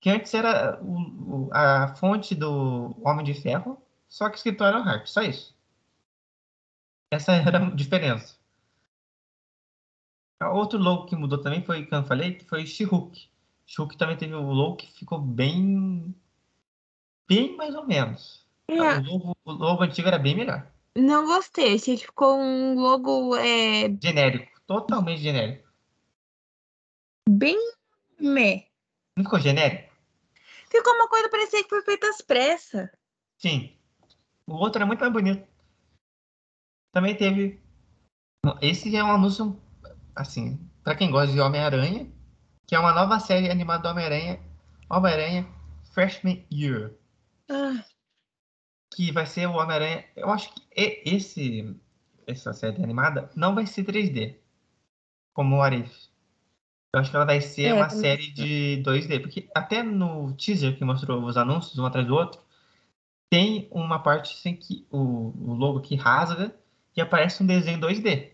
Que 0.00 0.10
antes 0.10 0.32
era 0.34 0.80
o- 0.82 1.46
o- 1.48 1.50
a 1.52 1.94
fonte 1.96 2.34
do 2.34 2.94
Homem 3.04 3.24
de 3.24 3.34
Ferro, 3.34 3.80
só 4.08 4.28
que 4.30 4.36
escrito 4.36 4.64
Iron 4.64 4.84
Heart, 4.84 5.06
só 5.08 5.22
isso. 5.22 5.56
Essa 7.10 7.32
era 7.56 7.58
a 7.66 7.70
diferença. 7.70 8.36
Ah, 10.40 10.52
Outro 10.52 10.78
logo 10.78 11.06
que 11.06 11.16
mudou 11.16 11.40
também 11.40 11.64
foi, 11.64 11.84
que 11.84 11.92
eu 11.94 12.04
falei, 12.04 12.34
que 12.34 12.44
foi 12.44 12.64
She-Hulk. 12.64 13.28
She-Hulk 13.66 13.96
também 13.96 14.16
teve 14.16 14.34
o 14.34 14.52
logo 14.52 14.76
que 14.76 14.86
ficou 14.92 15.20
bem. 15.20 16.14
Bem 17.28 17.56
mais 17.56 17.74
ou 17.74 17.84
menos. 17.86 18.46
É, 18.68 18.80
O, 18.80 19.00
logo, 19.02 19.36
o 19.44 19.52
logo 19.52 19.82
antigo 19.82 20.06
era 20.08 20.18
bem 20.18 20.36
melhor. 20.36 20.66
Não 20.98 21.26
gostei. 21.26 21.74
Achei 21.76 21.96
que 21.96 22.06
ficou 22.06 22.38
um 22.38 22.74
logo 22.74 23.36
é, 23.36 23.88
Genérico. 24.02 24.60
Totalmente 24.66 25.22
genérico. 25.22 25.66
bem 27.28 27.56
meh. 28.20 28.66
Não 29.16 29.24
ficou 29.24 29.40
genérico? 29.40 29.88
Ficou 30.70 30.92
uma 30.94 31.08
coisa 31.08 31.30
parecia 31.30 31.62
que 31.62 31.68
foi 31.68 31.82
feita 31.82 32.08
às 32.08 32.20
pressas. 32.20 32.90
Sim. 33.38 33.74
O 34.46 34.54
outro 34.54 34.78
era 34.78 34.86
muito 34.86 35.00
mais 35.00 35.12
bonito. 35.12 35.46
Também 36.92 37.16
teve. 37.16 37.60
Esse 38.60 38.94
é 38.94 39.02
um 39.02 39.12
anúncio, 39.12 39.60
assim, 40.14 40.58
pra 40.82 40.94
quem 40.94 41.10
gosta 41.10 41.32
de 41.32 41.40
Homem-Aranha, 41.40 42.10
que 42.66 42.74
é 42.74 42.78
uma 42.78 42.92
nova 42.94 43.18
série 43.20 43.50
animada 43.50 43.82
do 43.82 43.88
Homem-Aranha, 43.90 44.40
Homem-Aranha 44.90 45.46
Freshman 45.92 46.46
Year. 46.52 46.92
Ah, 47.50 47.84
que 48.98 49.12
vai 49.12 49.24
ser 49.26 49.46
o 49.46 49.52
Homem-Aranha. 49.52 50.04
Eu 50.16 50.28
acho 50.28 50.52
que 50.52 50.60
esse, 50.74 51.72
essa 52.26 52.52
série 52.52 52.82
animada 52.82 53.30
não 53.36 53.54
vai 53.54 53.64
ser 53.64 53.84
3D, 53.84 54.34
como 55.32 55.54
o 55.54 55.62
Arif. 55.62 56.08
Eu 56.92 56.98
acho 56.98 57.08
que 57.08 57.14
ela 57.14 57.24
vai 57.24 57.40
ser 57.40 57.66
É, 57.66 57.74
uma 57.74 57.90
série 57.90 58.32
de 58.32 58.82
2D, 58.84 59.20
porque 59.20 59.48
até 59.54 59.84
no 59.84 60.32
teaser 60.32 60.76
que 60.76 60.84
mostrou 60.84 61.24
os 61.24 61.36
anúncios 61.36 61.78
um 61.78 61.86
atrás 61.86 62.04
do 62.08 62.16
outro, 62.16 62.42
tem 63.30 63.68
uma 63.70 64.02
parte 64.02 64.34
assim 64.34 64.56
que 64.56 64.84
o, 64.90 65.32
o 65.48 65.54
logo 65.54 65.80
que 65.80 65.94
rasga 65.94 66.52
e 66.96 67.00
aparece 67.00 67.40
um 67.40 67.46
desenho 67.46 67.78
2D. 67.78 68.32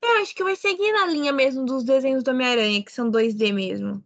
Eu 0.00 0.22
acho 0.22 0.32
que 0.36 0.44
vai 0.44 0.54
seguir 0.54 0.92
na 0.92 1.06
linha 1.06 1.32
mesmo 1.32 1.64
dos 1.64 1.82
desenhos 1.82 2.22
do 2.22 2.30
Homem-Aranha, 2.30 2.84
que 2.84 2.92
são 2.92 3.10
2D 3.10 3.52
mesmo. 3.52 4.04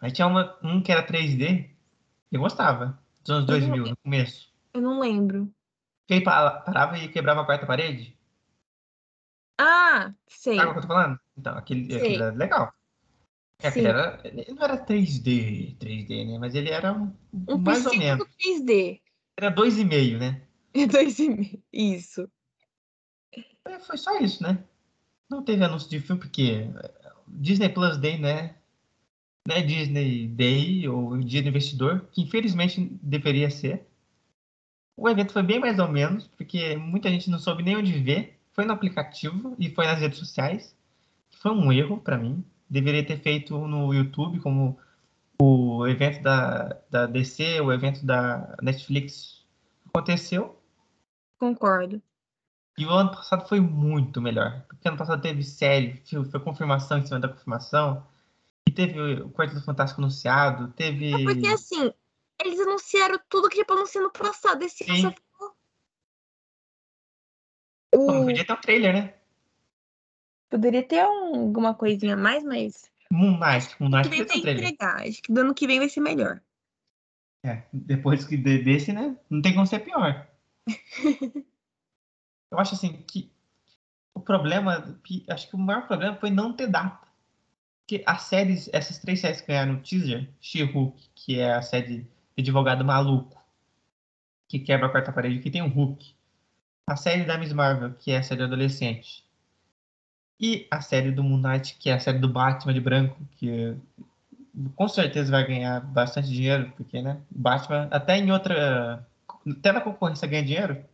Aí 0.00 0.10
tinha 0.10 0.26
uma, 0.26 0.58
um 0.62 0.82
que 0.82 0.90
era 0.90 1.06
3D, 1.06 1.68
eu 2.32 2.40
gostava, 2.40 2.98
dos 3.26 3.30
anos 3.30 3.48
Eu 3.48 3.58
não- 3.68 3.68
2000, 3.76 3.90
no 3.90 3.96
começo. 3.98 4.52
Eu 4.74 4.80
não 4.80 5.00
lembro. 5.00 5.52
Que 6.06 6.14
aí 6.14 6.20
pa- 6.22 6.60
parava 6.60 6.98
e 6.98 7.08
quebrava 7.08 7.40
a 7.42 7.44
quarta 7.44 7.66
parede. 7.66 8.16
Ah, 9.58 10.12
sei. 10.28 10.56
Sabe 10.56 10.68
o 10.68 10.72
que 10.72 10.78
eu 10.78 10.82
tô 10.82 10.88
falando? 10.88 11.18
Então, 11.36 11.56
aquele, 11.56 11.86
Sei. 11.86 11.96
aquele 11.96 12.14
era 12.22 12.30
legal. 12.32 12.72
É, 13.62 13.68
aquele 13.68 13.88
era, 13.88 14.20
ele 14.24 14.52
não 14.52 14.62
era 14.62 14.76
3D, 14.76 15.76
3D, 15.78 16.24
né? 16.26 16.38
Mas 16.38 16.54
ele 16.54 16.70
era 16.70 16.92
um, 16.92 17.14
Um 17.48 17.58
mais 17.58 17.86
ou 17.86 17.96
menos. 17.96 18.26
do 18.26 18.30
3D. 18.36 19.00
Era 19.36 19.50
2,5, 19.50 20.18
né? 20.18 20.42
Dois 20.90 21.18
e 21.18 21.28
meio. 21.30 21.62
Isso. 21.72 22.30
É, 23.64 23.78
Foi 23.80 23.96
só 23.96 24.18
isso, 24.20 24.42
né? 24.42 24.62
Não 25.28 25.42
teve 25.42 25.64
anúncio 25.64 25.88
de 25.88 26.00
filme, 26.00 26.20
porque 26.20 26.68
é, 26.82 27.12
Disney 27.26 27.70
Plus 27.70 27.96
Day, 27.96 28.18
né? 28.18 28.55
Não 29.46 29.54
é 29.54 29.62
Disney 29.62 30.26
Day 30.28 30.88
ou 30.88 31.16
Dia 31.18 31.42
do 31.42 31.48
Investidor, 31.48 32.06
que 32.10 32.22
infelizmente 32.22 32.80
deveria 33.00 33.48
ser. 33.48 33.86
O 34.96 35.08
evento 35.08 35.32
foi 35.32 35.42
bem 35.42 35.60
mais 35.60 35.78
ou 35.78 35.88
menos, 35.88 36.26
porque 36.26 36.76
muita 36.76 37.10
gente 37.10 37.30
não 37.30 37.38
soube 37.38 37.62
nem 37.62 37.76
onde 37.76 37.92
ver. 37.92 38.38
Foi 38.52 38.64
no 38.64 38.72
aplicativo 38.72 39.54
e 39.58 39.70
foi 39.70 39.86
nas 39.86 40.00
redes 40.00 40.18
sociais. 40.18 40.74
que 41.30 41.38
Foi 41.38 41.52
um 41.52 41.70
erro 41.70 41.98
para 41.98 42.18
mim. 42.18 42.44
Deveria 42.68 43.06
ter 43.06 43.18
feito 43.20 43.56
no 43.68 43.92
YouTube, 43.94 44.40
como 44.40 44.78
o 45.40 45.86
evento 45.86 46.22
da, 46.22 46.80
da 46.90 47.06
DC, 47.06 47.60
o 47.60 47.72
evento 47.72 48.04
da 48.04 48.56
Netflix 48.62 49.44
aconteceu. 49.88 50.60
Concordo. 51.38 52.02
E 52.78 52.84
o 52.84 52.90
ano 52.90 53.10
passado 53.10 53.46
foi 53.46 53.60
muito 53.60 54.20
melhor. 54.20 54.64
Porque 54.68 54.88
ano 54.88 54.96
passado 54.96 55.20
teve 55.20 55.42
série, 55.42 56.02
foi 56.30 56.40
confirmação 56.40 56.98
em 56.98 57.06
cima 57.06 57.20
da 57.20 57.28
confirmação. 57.28 58.04
Teve 58.76 59.22
o 59.22 59.30
Quarto 59.30 59.54
do 59.54 59.62
Fantástico 59.64 60.00
anunciado, 60.02 60.68
teve. 60.72 61.12
É 61.14 61.24
porque 61.24 61.46
assim, 61.46 61.92
eles 62.38 62.60
anunciaram 62.60 63.18
tudo 63.28 63.48
que 63.48 63.56
já 63.56 63.64
anunciar 63.68 64.04
no 64.04 64.10
passado. 64.12 64.62
Esse 64.62 64.84
ano 64.84 65.00
só 65.00 65.10
ficou. 65.10 65.56
Podia 67.90 68.44
ter 68.44 68.52
um 68.52 68.60
trailer, 68.60 68.92
né? 68.92 69.14
Poderia 70.50 70.82
ter 70.82 71.04
um- 71.06 71.40
alguma 71.46 71.74
coisinha 71.74 72.14
a 72.14 72.16
mais, 72.16 72.44
mas. 72.44 72.90
Moon 73.10 73.38
Knight, 73.38 73.74
Moon 73.80 73.88
Knight 73.88 74.10
que 74.10 74.16
ter 74.16 74.26
vai 74.26 74.36
um 74.36 74.42
trailer. 74.42 74.64
entregar. 74.64 75.00
Acho 75.08 75.22
que 75.22 75.32
do 75.32 75.40
ano 75.40 75.54
que 75.54 75.66
vem 75.66 75.78
vai 75.78 75.88
ser 75.88 76.00
melhor. 76.00 76.40
É, 77.42 77.62
depois 77.72 78.24
que 78.24 78.36
de- 78.36 78.62
desse, 78.62 78.92
né? 78.92 79.16
Não 79.30 79.40
tem 79.40 79.54
como 79.54 79.66
ser 79.66 79.78
pior. 79.80 80.28
Eu 82.50 82.58
acho 82.58 82.74
assim 82.74 82.92
que 83.08 83.32
o 84.14 84.20
problema, 84.20 84.96
acho 85.30 85.48
que 85.48 85.56
o 85.56 85.58
maior 85.58 85.86
problema 85.86 86.16
foi 86.16 86.30
não 86.30 86.52
ter 86.52 86.66
data. 86.66 87.05
Porque 87.86 88.02
as 88.04 88.22
séries, 88.22 88.68
essas 88.72 88.98
três 88.98 89.20
séries 89.20 89.40
que 89.40 89.46
ganharam 89.46 89.74
o 89.74 89.80
teaser, 89.80 90.28
She-Hulk, 90.40 91.08
que 91.14 91.38
é 91.38 91.54
a 91.54 91.62
série 91.62 91.98
de 91.98 92.06
advogado 92.36 92.84
maluco, 92.84 93.40
que 94.48 94.58
quebra 94.58 94.88
a 94.88 94.90
quarta 94.90 95.12
parede, 95.12 95.38
que 95.38 95.52
tem 95.52 95.62
um 95.62 95.68
Hulk. 95.68 96.12
A 96.88 96.96
série 96.96 97.24
da 97.24 97.38
Miss 97.38 97.52
Marvel, 97.52 97.94
que 97.94 98.10
é 98.10 98.18
a 98.18 98.22
série 98.24 98.42
adolescente. 98.42 99.24
E 100.40 100.66
a 100.68 100.80
série 100.80 101.12
do 101.12 101.22
Moon 101.22 101.38
Knight, 101.38 101.76
que 101.78 101.88
é 101.88 101.94
a 101.94 102.00
série 102.00 102.18
do 102.18 102.28
Batman 102.28 102.74
de 102.74 102.80
branco, 102.80 103.24
que 103.36 103.76
com 104.74 104.88
certeza 104.88 105.30
vai 105.30 105.46
ganhar 105.46 105.80
bastante 105.80 106.28
dinheiro, 106.28 106.72
porque, 106.76 107.00
né, 107.00 107.22
Batman, 107.30 107.88
até 107.92 108.18
em 108.18 108.32
outra, 108.32 109.08
até 109.48 109.70
na 109.70 109.80
concorrência 109.80 110.26
ganha 110.26 110.44
dinheiro. 110.44 110.84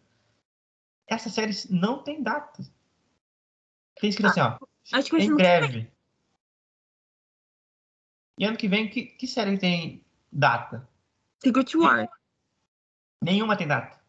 Essas 1.08 1.32
séries 1.32 1.70
não 1.70 2.02
tem 2.02 2.22
data. 2.22 2.62
Tem 3.98 4.10
escrito 4.10 4.28
assim, 4.28 4.40
ó, 4.40 4.58
Acho 4.92 5.08
que 5.08 5.16
em 5.16 5.28
que 5.30 5.34
breve. 5.34 5.90
E 8.38 8.44
ano 8.44 8.56
que 8.56 8.68
vem, 8.68 8.88
que, 8.88 9.04
que 9.06 9.26
série 9.26 9.58
tem 9.58 10.04
data? 10.30 10.88
Secret 11.42 11.74
War. 11.76 12.08
Nenhuma 13.22 13.56
tem 13.56 13.66
data. 13.68 14.00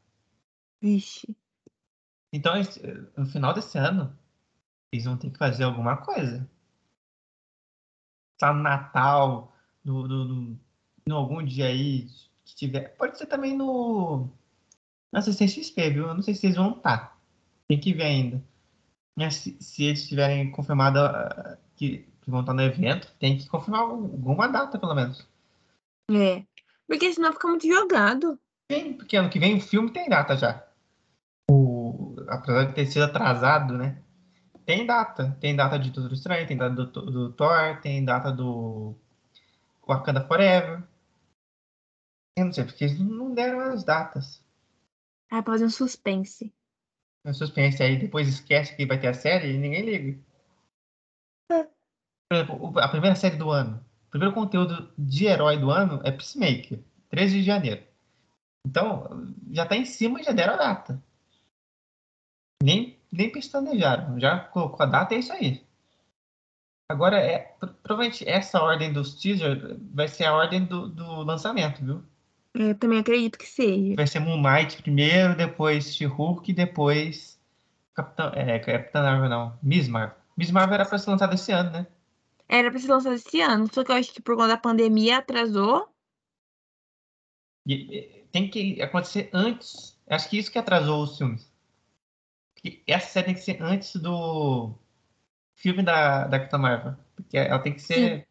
Vixe. 0.81 1.35
Então, 2.31 2.53
no 3.15 3.25
final 3.27 3.53
desse 3.53 3.77
ano, 3.77 4.17
eles 4.91 5.05
vão 5.05 5.17
ter 5.17 5.29
que 5.29 5.37
fazer 5.37 5.63
alguma 5.63 5.97
coisa. 5.97 6.49
Tá 8.39 8.53
no 8.53 8.61
Natal, 8.63 9.55
no, 9.83 10.07
no, 10.07 10.25
no- 10.25 10.59
no 11.07 11.15
algum 11.15 11.43
dia 11.43 11.67
aí 11.67 12.07
que 12.45 12.55
tiver. 12.55 12.95
Pode 12.97 13.17
ser 13.17 13.27
também 13.27 13.55
no. 13.55 14.29
Na 15.11 15.21
CCXP, 15.21 15.89
viu? 15.91 16.07
Eu 16.07 16.15
não 16.15 16.21
sei 16.23 16.33
se 16.33 16.47
eles 16.47 16.57
vão 16.57 16.75
estar. 16.75 17.19
Tem 17.67 17.79
que 17.79 17.93
ver 17.93 18.03
ainda. 18.03 18.43
Mas 19.15 19.35
se, 19.35 19.57
se 19.61 19.83
eles 19.83 20.07
tiverem 20.07 20.49
confirmado 20.51 20.99
ah, 20.99 21.57
que, 21.75 22.07
que 22.23 22.31
vão 22.31 22.41
estar 22.41 22.53
no 22.53 22.61
evento, 22.61 23.11
tem 23.19 23.37
que 23.37 23.47
confirmar 23.47 23.81
alguma 23.81 24.47
data, 24.47 24.79
pelo 24.79 24.95
menos. 24.95 25.27
É. 26.11 26.43
Porque 26.87 27.13
senão 27.13 27.33
fica 27.33 27.47
muito 27.47 27.67
jogado. 27.67 28.39
Tem, 28.67 28.93
porque 28.93 29.17
ano 29.17 29.29
que 29.29 29.39
vem 29.39 29.57
o 29.57 29.61
filme 29.61 29.91
tem 29.91 30.09
data 30.09 30.35
já. 30.35 30.65
O, 31.49 32.15
apesar 32.27 32.65
de 32.65 32.73
ter 32.73 32.85
sido 32.85 33.05
atrasado, 33.05 33.77
né? 33.77 34.01
Tem 34.65 34.85
data. 34.85 35.37
Tem 35.39 35.55
data 35.55 35.77
de 35.77 35.91
Doutor 35.91 36.13
Estranho, 36.13 36.47
tem 36.47 36.57
data 36.57 36.75
do, 36.75 36.85
do 36.85 37.33
Thor, 37.33 37.79
tem 37.81 38.03
data 38.03 38.31
do 38.31 38.95
Wakanda 39.87 40.25
Forever. 40.25 40.83
Eu 42.37 42.45
não 42.45 42.53
sei, 42.53 42.63
porque 42.63 42.85
eles 42.85 42.99
não 42.99 43.33
deram 43.33 43.59
as 43.59 43.83
datas. 43.83 44.43
Ah, 45.29 45.43
pra 45.43 45.53
fazer 45.53 45.65
um 45.65 45.69
suspense. 45.69 46.53
No 47.23 47.33
suspense 47.33 47.81
aí, 47.81 47.97
depois 47.97 48.27
esquece 48.27 48.75
que 48.75 48.85
vai 48.85 48.99
ter 48.99 49.07
a 49.07 49.13
série 49.13 49.53
e 49.53 49.57
ninguém 49.57 49.85
liga. 49.85 50.19
Por 52.33 52.37
exemplo, 52.37 52.79
a 52.79 52.87
primeira 52.87 53.15
série 53.15 53.35
do 53.35 53.51
ano. 53.51 53.83
O 54.07 54.09
primeiro 54.09 54.33
conteúdo 54.33 54.89
de 54.97 55.25
herói 55.25 55.57
do 55.57 55.69
ano 55.69 56.01
é 56.03 56.11
Peacemaker, 56.11 56.79
13 57.09 57.39
de 57.39 57.43
janeiro. 57.43 57.83
Então, 58.65 59.33
já 59.51 59.65
tá 59.65 59.75
em 59.75 59.85
cima 59.85 60.19
e 60.19 60.23
já 60.23 60.31
deram 60.31 60.53
a 60.53 60.57
data. 60.57 61.03
Nem, 62.63 62.97
nem 63.11 63.31
pestanejaram. 63.31 64.19
Já 64.19 64.39
colocou 64.39 64.83
a 64.83 64.87
data 64.87 65.13
e 65.13 65.17
é 65.17 65.19
isso 65.19 65.33
aí. 65.33 65.63
Agora, 66.89 67.17
é, 67.17 67.39
pro- 67.59 67.73
provavelmente 67.83 68.27
essa 68.27 68.61
ordem 68.61 68.91
dos 68.91 69.15
teasers 69.15 69.77
vai 69.93 70.07
ser 70.07 70.25
a 70.25 70.33
ordem 70.33 70.63
do, 70.65 70.87
do 70.87 71.21
lançamento, 71.23 71.83
viu? 71.83 72.03
É, 72.55 72.71
Eu 72.71 72.75
também 72.75 72.99
acredito 72.99 73.37
que 73.37 73.45
seja. 73.45 73.95
Vai 73.95 74.07
ser 74.07 74.19
Moon 74.19 74.41
Knight 74.41 74.81
primeiro, 74.81 75.35
depois 75.35 75.95
She-Hulk 75.95 76.51
depois 76.53 77.39
Capitão, 77.93 78.31
é, 78.33 78.59
Capitã 78.59 79.01
Marvel 79.03 79.29
não, 79.29 79.59
Miss 79.61 79.87
Marvel. 79.87 80.15
Miss 80.37 80.51
Marvel 80.51 80.75
era 80.75 80.85
pra 80.85 80.97
ser 80.97 81.09
lançada 81.11 81.35
esse 81.35 81.51
ano, 81.51 81.71
né? 81.71 81.87
Era 82.53 82.69
pra 82.69 82.79
ser 82.79 82.87
lançado 82.87 83.15
esse 83.15 83.41
ano, 83.41 83.67
só 83.73 83.83
que 83.83 83.91
eu 83.91 83.95
acho 83.95 84.13
que 84.13 84.21
por 84.21 84.35
conta 84.35 84.49
da 84.49 84.57
pandemia 84.57 85.17
atrasou. 85.17 85.89
E, 87.67 88.27
tem 88.31 88.47
que 88.47 88.79
acontecer 88.79 89.31
antes. 89.33 89.99
Acho 90.07 90.29
que 90.29 90.37
isso 90.37 90.51
que 90.51 90.59
atrasou 90.59 91.01
os 91.01 91.17
filmes. 91.17 91.51
Porque 92.53 92.83
essa 92.85 93.07
série 93.07 93.25
tem 93.25 93.33
que 93.33 93.41
ser 93.41 93.59
antes 93.59 93.95
do 93.95 94.71
filme 95.55 95.81
da, 95.81 96.27
da 96.27 96.37
Capitã 96.37 96.59
Marvel. 96.59 96.95
Porque 97.15 97.35
ela 97.35 97.57
tem 97.57 97.73
que 97.73 97.81
ser. 97.81 98.27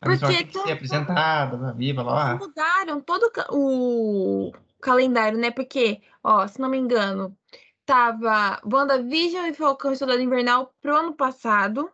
A 0.00 0.08
Miss 0.08 0.18
Porque 0.18 0.36
tem 0.36 0.46
que 0.48 0.52
todo- 0.52 0.66
ser 0.66 0.72
apresentada, 0.72 1.56
na 1.56 1.72
viva 1.72 2.02
lá. 2.02 2.36
Mudaram 2.36 3.00
todo 3.00 3.30
o 3.50 4.52
calendário, 4.80 5.38
né? 5.38 5.52
Porque, 5.52 6.02
ó, 6.24 6.44
se 6.48 6.60
não 6.60 6.68
me 6.68 6.76
engano, 6.76 7.38
tava 7.86 8.60
WandaVision 8.64 9.46
e 9.46 9.54
Falcão 9.54 9.92
e 9.92 9.96
Soldado 9.96 10.20
Invernal 10.20 10.74
pro 10.80 10.96
ano 10.96 11.14
passado. 11.14 11.88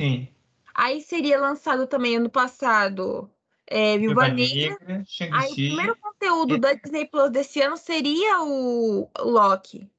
Sim. 0.00 0.28
Aí 0.74 1.00
seria 1.00 1.40
lançado 1.40 1.86
também 1.86 2.16
ano 2.16 2.30
passado 2.30 3.30
é, 3.66 3.96
Viúva 3.98 4.28
Negra. 4.28 5.04
Aí 5.32 5.52
o 5.52 5.54
primeiro 5.54 5.96
conteúdo 5.96 6.54
e- 6.56 6.58
da 6.60 6.72
Disney 6.74 7.06
Plus 7.06 7.30
desse 7.30 7.60
ano 7.60 7.76
seria 7.76 8.42
o 8.42 9.08
Loki. 9.18 9.90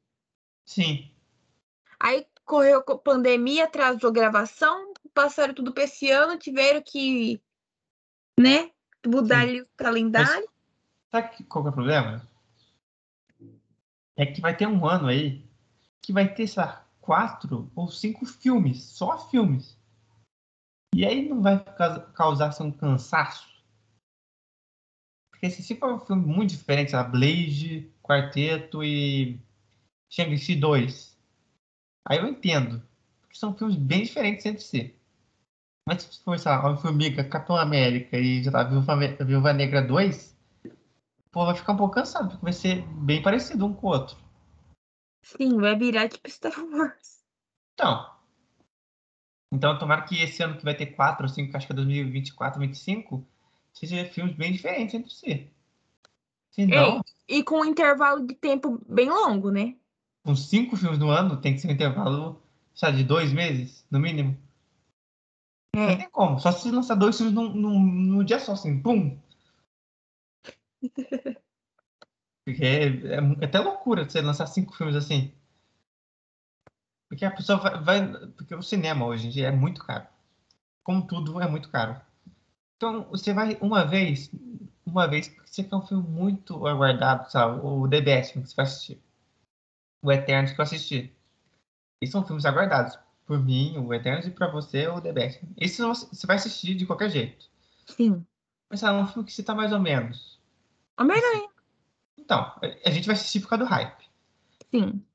Sim. 0.66 1.12
Aí 2.00 2.26
correu 2.46 2.84
a 2.88 2.98
pandemia, 2.98 3.66
atrasou 3.66 4.10
a 4.10 4.14
gravação, 4.14 4.94
passaram 5.14 5.54
tudo 5.54 5.74
pra 5.74 5.84
esse 5.84 6.10
ano, 6.10 6.38
tiveram 6.38 6.82
que, 6.82 7.42
né, 8.40 8.72
mudar 9.06 9.48
o 9.48 9.68
calendário. 9.78 10.48
Sabe 11.10 11.30
que- 11.30 11.44
qual 11.44 11.64
que 11.64 11.68
é 11.68 11.72
o 11.72 11.74
problema? 11.74 12.28
É 14.16 14.26
que 14.26 14.42
vai 14.42 14.56
ter 14.56 14.68
um 14.68 14.86
ano 14.86 15.08
aí 15.08 15.44
que 16.02 16.12
vai 16.12 16.32
ter, 16.34 16.48
sei 16.48 16.64
lá, 16.64 16.86
quatro 17.00 17.72
ou 17.76 17.88
cinco 17.88 18.26
filmes, 18.26 18.84
só 18.84 19.18
filmes. 19.30 19.78
E 20.96 21.06
aí 21.06 21.28
não 21.28 21.42
vai 21.42 21.64
causa- 21.64 22.02
causar 22.14 22.62
um 22.62 22.72
cansaço? 22.72 23.52
Porque 25.32 25.50
se 25.50 25.64
se 25.64 25.76
for 25.76 25.94
um 25.94 26.00
filme 26.00 26.26
muito 26.26 26.52
diferente, 26.52 26.92
sei 26.92 27.00
lá, 27.00 27.04
Blade, 27.04 27.92
Quarteto 28.02 28.84
e 28.84 29.40
Shang-Chi 30.10 30.56
2, 30.56 31.18
aí 32.08 32.20
eu 32.20 32.28
entendo. 32.28 32.82
Porque 33.22 33.36
são 33.36 33.56
filmes 33.56 33.76
bem 33.76 34.04
diferentes 34.04 34.46
entre 34.46 34.62
si. 34.62 34.96
Mas 35.88 36.04
se 36.04 36.24
for, 36.24 36.40
sei 36.40 36.52
lá, 36.52 36.66
Homem-Formiga, 36.66 37.28
Capitão 37.28 37.58
América 37.58 38.18
e, 38.18 38.44
sei 38.44 38.52
lá, 38.52 38.64
Viúva, 38.64 38.96
Viúva 39.26 39.52
Negra 39.52 39.82
2, 39.82 40.38
pô, 41.32 41.46
vai 41.46 41.56
ficar 41.56 41.74
um 41.74 41.78
pouco 41.78 41.96
cansado, 41.96 42.30
porque 42.30 42.44
vai 42.44 42.54
ser 42.54 42.88
bem 42.88 43.22
parecido 43.22 43.66
um 43.66 43.74
com 43.74 43.88
o 43.88 43.90
outro. 43.90 44.16
Sim, 45.26 45.58
vai 45.58 45.76
virar 45.76 46.08
tipo 46.08 46.30
Star 46.30 46.54
Wars. 46.58 47.24
Então. 47.74 48.13
Então, 49.54 49.78
tomara 49.78 50.02
que 50.02 50.20
esse 50.20 50.42
ano 50.42 50.58
que 50.58 50.64
vai 50.64 50.76
ter 50.76 50.88
4 50.88 51.24
ou 51.26 51.30
5, 51.30 51.56
acho 51.56 51.68
que 51.68 51.74
é 51.74 51.76
2024, 51.76 52.60
2025, 52.60 53.24
seja 53.72 54.04
filmes 54.06 54.36
bem 54.36 54.52
diferentes 54.52 54.96
entre 54.96 55.14
si. 55.14 55.48
Se 56.50 56.66
não, 56.66 57.02
E, 57.28 57.38
e 57.40 57.44
com 57.44 57.62
um 57.62 57.66
intervalo 57.66 58.26
de 58.26 58.34
tempo 58.34 58.82
bem 58.90 59.10
longo, 59.10 59.52
né? 59.52 59.76
com 60.26 60.36
cinco 60.36 60.76
filmes 60.76 60.98
no 60.98 61.10
ano, 61.10 61.40
tem 61.40 61.54
que 61.54 61.60
ser 61.60 61.68
um 61.68 61.72
intervalo, 61.72 62.42
sabe, 62.74 62.98
de 62.98 63.04
dois 63.04 63.32
meses, 63.32 63.86
no 63.92 64.00
mínimo. 64.00 64.38
Não 65.76 65.84
É. 65.84 65.96
tem 65.98 66.10
como. 66.10 66.40
Só 66.40 66.52
se 66.52 66.72
lançar 66.72 66.96
dois 66.96 67.18
filmes 67.18 67.36
num, 67.36 67.54
num, 67.54 67.80
num 67.80 68.24
dia 68.24 68.40
só, 68.40 68.54
assim, 68.54 68.82
pum. 68.82 69.20
Porque 72.46 72.64
é, 72.64 72.86
é 72.88 73.20
é 73.42 73.46
até 73.46 73.60
loucura 73.60 74.08
você 74.08 74.22
lançar 74.22 74.48
cinco 74.48 74.74
filmes 74.76 74.96
assim. 74.96 75.34
Porque 77.14 77.26
a 77.26 77.32
pessoa 77.32 77.60
vai, 77.60 77.80
vai- 77.80 78.28
Porque 78.30 78.56
o 78.56 78.64
cinema 78.64 79.06
hoje 79.06 79.28
em 79.28 79.30
dia 79.30 79.50
é 79.50 79.52
muito 79.52 79.86
caro. 79.86 80.08
Como 80.84 81.06
tudo, 81.06 81.40
é 81.40 81.48
muito 81.48 81.70
caro. 81.70 82.02
Então, 82.76 83.04
você 83.04 83.32
vai 83.32 83.56
uma 83.62 83.86
vez, 83.86 84.32
uma 84.84 85.08
vez, 85.08 85.28
porque 85.28 85.48
você 85.48 85.64
quer 85.64 85.76
um 85.76 85.86
filme 85.86 86.08
muito 86.10 86.66
aguardado, 86.66 87.30
sabe? 87.30 87.60
O 87.64 87.88
The 87.88 88.02
Best, 88.02 88.34
que 88.34 88.40
você 88.48 88.56
vai 88.56 88.66
assistir. 88.66 89.00
O 90.02 90.12
Eternos 90.12 90.54
que 90.54 90.60
eu 90.60 90.64
assisti. 90.64 91.16
Esses 92.02 92.12
são 92.12 92.26
filmes 92.26 92.46
aguardados. 92.46 92.98
Por 93.28 93.40
mim, 93.40 93.78
o 93.78 93.94
Eternos, 93.94 94.26
e 94.26 94.32
pra 94.32 94.48
você, 94.48 94.88
o 94.88 95.00
The 95.00 95.14
Best. 95.14 95.40
Esse 95.56 95.84
você 95.84 96.26
vai 96.26 96.38
assistir 96.38 96.74
de 96.74 96.86
qualquer 96.88 97.12
jeito. 97.12 97.46
Sim. 97.86 98.26
Mas 98.72 98.80
sabe, 98.80 98.98
um 99.00 99.06
filme 99.08 99.28
que 99.28 99.34
você 99.34 99.44
tá 99.44 99.54
mais 99.54 99.72
ou 99.72 99.80
menos. 99.80 100.42
Homem-Aranha. 101.00 101.48
Então, 102.18 102.40
a- 102.40 102.60
a 102.86 102.90
gente 102.90 103.06
vai 103.06 103.14
assistir 103.16 103.40
por 103.40 103.50
causa 103.50 103.66
do 103.66 103.70
hype. 103.70 104.04
Sim. 104.72 105.06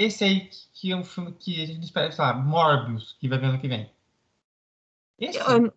Esse 0.00 0.24
aí, 0.24 0.48
que- 0.72 0.90
é 0.90 0.96
um 0.96 1.04
filme 1.04 1.30
que 1.32 1.62
a 1.62 1.66
gente 1.66 1.84
espera, 1.84 2.10
sei 2.10 2.24
lá, 2.24 2.32
Morbius, 2.32 3.14
que 3.20 3.28
vai 3.28 3.38
vir 3.38 3.44
ano 3.48 3.60
que 3.60 3.68
vem. 3.68 3.92
Esse, 5.18 5.38
Eu- 5.38 5.74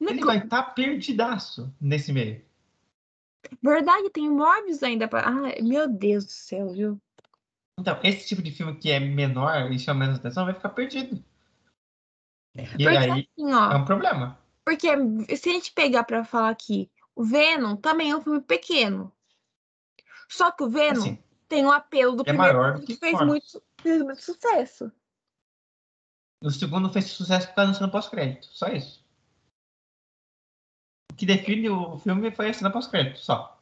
ele 0.00 0.24
vai 0.24 0.38
estar 0.38 0.62
perdidaço 0.74 1.70
nesse 1.78 2.10
meio. 2.10 2.42
Verdade, 3.62 4.08
tem 4.08 4.30
Morbius 4.30 4.82
ainda 4.82 5.06
pra. 5.06 5.28
Ai, 5.28 5.60
meu 5.60 5.86
Deus 5.86 6.24
do 6.24 6.30
céu, 6.30 6.70
viu? 6.70 7.00
Então, 7.78 8.00
esse 8.02 8.26
tipo 8.26 8.40
de 8.40 8.50
filme 8.50 8.78
que 8.78 8.90
é 8.90 8.98
menor 8.98 9.70
e 9.70 9.78
chama 9.78 10.00
menos 10.00 10.18
atenção 10.18 10.46
vai 10.46 10.54
ficar 10.54 10.70
perdido. 10.70 11.22
E 12.54 12.62
Porque 12.64 12.88
aí 12.88 13.10
assim, 13.10 13.28
é 13.38 13.54
ó. 13.54 13.76
um 13.76 13.84
problema. 13.84 14.38
Porque 14.64 14.88
se 15.36 15.50
a 15.50 15.52
gente 15.52 15.72
pegar 15.74 16.04
pra 16.04 16.24
falar 16.24 16.48
aqui, 16.48 16.90
o 17.14 17.22
Venom 17.22 17.76
também 17.76 18.10
é 18.10 18.16
um 18.16 18.22
filme 18.22 18.40
pequeno. 18.40 19.12
Só 20.30 20.50
que 20.50 20.64
o 20.64 20.70
Venom 20.70 21.00
Assim, 21.00 21.18
tem 21.48 21.64
o 21.64 21.70
apelo 21.70 22.16
do 22.16 22.22
é 22.22 22.24
primeiro 22.24 22.58
maior 22.58 22.80
que 22.80 22.86
que 22.86 22.96
fez 22.96 23.20
muito, 23.20 23.62
fez 23.80 24.02
muito 24.02 24.22
sucesso. 24.22 24.92
o 26.42 26.50
segundo 26.50 26.92
fez 26.92 27.06
sucesso 27.06 27.48
por 27.48 27.54
causa 27.54 27.72
da 27.72 27.78
cena 27.78 27.90
pós-crédito. 27.90 28.46
Só 28.46 28.68
isso. 28.68 29.04
O 31.12 31.16
que 31.16 31.26
define 31.26 31.68
o 31.70 31.98
filme 31.98 32.30
foi 32.30 32.50
a 32.50 32.54
cena 32.54 32.70
pós-crédito, 32.70 33.18
só. 33.18 33.60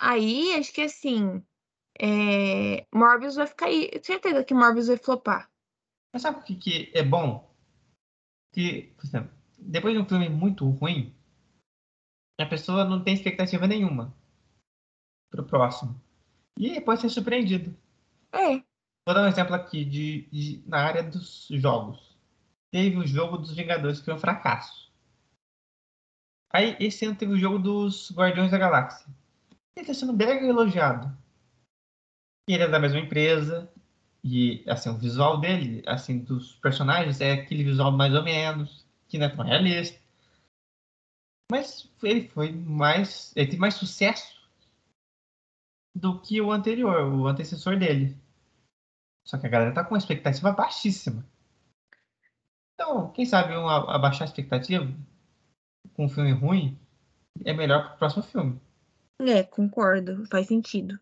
Aí, 0.00 0.54
acho 0.54 0.72
que 0.72 0.82
assim, 0.82 1.44
é... 1.98 2.86
Morbius 2.94 3.36
vai 3.36 3.46
ficar 3.46 3.66
aí. 3.66 3.90
Certeza 4.02 4.44
que 4.44 4.54
Morbius 4.54 4.88
vai 4.88 4.96
flopar. 4.96 5.50
Mas 6.12 6.22
sabe 6.22 6.40
o 6.40 6.42
que, 6.42 6.56
que 6.56 6.92
é 6.94 7.02
bom? 7.02 7.48
Que, 8.52 8.94
por 8.96 9.04
exemplo, 9.04 9.30
depois 9.58 9.94
de 9.94 10.00
um 10.00 10.08
filme 10.08 10.28
muito 10.28 10.68
ruim, 10.68 11.14
a 12.40 12.46
pessoa 12.46 12.84
não 12.84 13.04
tem 13.04 13.14
expectativa 13.14 13.66
nenhuma 13.66 14.14
pro 15.30 15.44
próximo. 15.44 16.00
E 16.58 16.80
pode 16.80 17.02
ser 17.02 17.10
surpreendido. 17.10 17.76
É, 18.32 18.62
Vou 19.10 19.14
dar 19.16 19.24
um 19.24 19.28
exemplo 19.28 19.56
aqui 19.56 19.84
de, 19.84 20.22
de- 20.30 20.62
na 20.68 20.78
área 20.78 21.02
dos 21.02 21.48
jogos. 21.50 22.16
Teve 22.70 22.96
o 22.96 23.04
jogo 23.04 23.38
dos 23.38 23.52
Vingadores, 23.52 23.98
que 23.98 24.04
foi 24.04 24.14
um 24.14 24.18
fracasso. 24.20 24.88
Aí, 26.52 26.76
esse 26.78 27.04
ano 27.04 27.16
teve 27.16 27.32
o 27.32 27.36
jogo 27.36 27.58
dos 27.58 28.12
Guardiões 28.12 28.52
da 28.52 28.58
Galáxia. 28.58 29.12
Ele 29.74 29.82
está 29.90 29.94
sendo 29.94 30.12
bem 30.12 30.48
elogiado. 30.48 31.12
Ele 32.48 32.62
é 32.62 32.68
da 32.68 32.78
mesma 32.78 33.00
empresa. 33.00 33.68
E, 34.22 34.62
assim, 34.70 34.90
o 34.90 34.96
visual 34.96 35.40
dele, 35.40 35.82
assim, 35.88 36.20
dos 36.20 36.54
personagens, 36.60 37.20
é 37.20 37.32
aquele 37.32 37.64
visual 37.64 37.90
mais 37.90 38.14
ou 38.14 38.22
menos, 38.22 38.86
que 39.08 39.18
não 39.18 39.26
é 39.26 39.34
tão 39.34 39.44
realista. 39.44 40.00
Mas 41.50 41.92
ele 42.00 42.28
foi 42.28 42.52
mais... 42.52 43.34
Ele 43.34 43.46
teve 43.46 43.58
mais 43.60 43.74
sucesso 43.74 44.40
do 45.96 46.20
que 46.20 46.40
o 46.40 46.52
anterior, 46.52 47.12
o 47.12 47.26
antecessor 47.26 47.76
dele. 47.76 48.16
Só 49.24 49.38
que 49.38 49.46
a 49.46 49.50
galera 49.50 49.72
tá 49.72 49.84
com 49.84 49.94
uma 49.94 49.98
expectativa 49.98 50.52
baixíssima. 50.52 51.24
Então, 52.74 53.10
quem 53.12 53.26
sabe 53.26 53.54
um 53.56 53.68
abaixar 53.68 54.22
a 54.22 54.24
expectativa 54.30 54.90
com 55.94 56.06
um 56.06 56.08
filme 56.08 56.32
ruim 56.32 56.78
é 57.44 57.52
melhor 57.52 57.90
pro 57.90 57.98
próximo 57.98 58.22
filme. 58.22 58.60
é, 59.20 59.42
concordo. 59.42 60.26
Faz 60.26 60.46
sentido. 60.46 60.98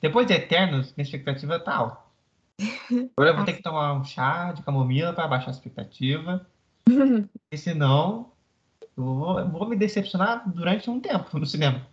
Depois 0.00 0.26
de 0.26 0.34
Eternos, 0.34 0.94
minha 0.96 1.04
expectativa 1.04 1.58
tá 1.58 1.74
alta. 1.74 2.08
Agora 3.16 3.30
eu 3.30 3.36
vou 3.36 3.44
ter 3.44 3.54
que 3.54 3.62
tomar 3.62 3.92
um 3.94 4.04
chá 4.04 4.52
de 4.52 4.62
camomila 4.62 5.12
para 5.12 5.24
abaixar 5.24 5.48
a 5.48 5.52
expectativa. 5.52 6.46
Porque 6.86 7.56
senão 7.56 8.32
eu 8.96 9.04
vou, 9.04 9.38
eu 9.38 9.48
vou 9.48 9.68
me 9.68 9.76
decepcionar 9.76 10.48
durante 10.50 10.88
um 10.90 11.00
tempo 11.00 11.38
no 11.38 11.46
cinema. 11.46 11.86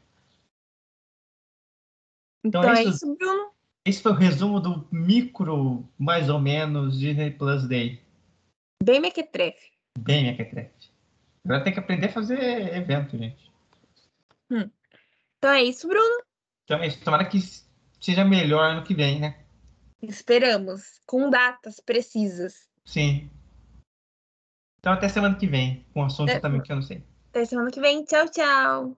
Então, 2.43 2.61
Então 2.61 2.73
é 2.73 2.79
é 2.79 2.83
isso. 2.83 3.05
isso, 3.05 3.15
Bruno. 3.15 3.51
Esse 3.85 4.01
foi 4.01 4.11
o 4.11 4.15
resumo 4.15 4.59
do 4.59 4.87
micro, 4.91 5.87
mais 5.97 6.27
ou 6.29 6.39
menos, 6.39 6.97
Disney 6.99 7.29
Plus 7.31 7.67
Day. 7.67 8.01
Bem 8.83 8.99
mequetrefe. 8.99 9.71
Bem, 9.97 10.25
Mequetrefe. 10.25 10.89
Agora 11.45 11.63
tem 11.63 11.71
que 11.71 11.79
aprender 11.79 12.07
a 12.07 12.11
fazer 12.11 12.75
evento, 12.75 13.17
gente. 13.17 13.51
Então 14.49 15.51
é 15.53 15.63
isso, 15.63 15.87
Bruno. 15.87 16.23
Então 16.63 16.79
é 16.79 16.87
isso. 16.87 17.03
Tomara 17.03 17.25
que 17.25 17.37
seja 18.01 18.25
melhor 18.25 18.63
ano 18.71 18.83
que 18.83 18.93
vem, 18.93 19.19
né? 19.19 19.45
Esperamos. 20.01 20.99
Com 21.05 21.29
datas 21.29 21.79
precisas. 21.79 22.67
Sim. 22.83 23.29
Então 24.79 24.93
até 24.93 25.07
semana 25.07 25.35
que 25.35 25.47
vem, 25.47 25.85
com 25.93 26.01
um 26.01 26.05
assunto 26.05 26.29
É. 26.31 26.39
também 26.39 26.61
que 26.61 26.71
eu 26.71 26.75
não 26.75 26.83
sei. 26.83 27.03
Até 27.29 27.45
semana 27.45 27.71
que 27.71 27.79
vem. 27.79 28.03
Tchau, 28.03 28.29
tchau. 28.29 28.97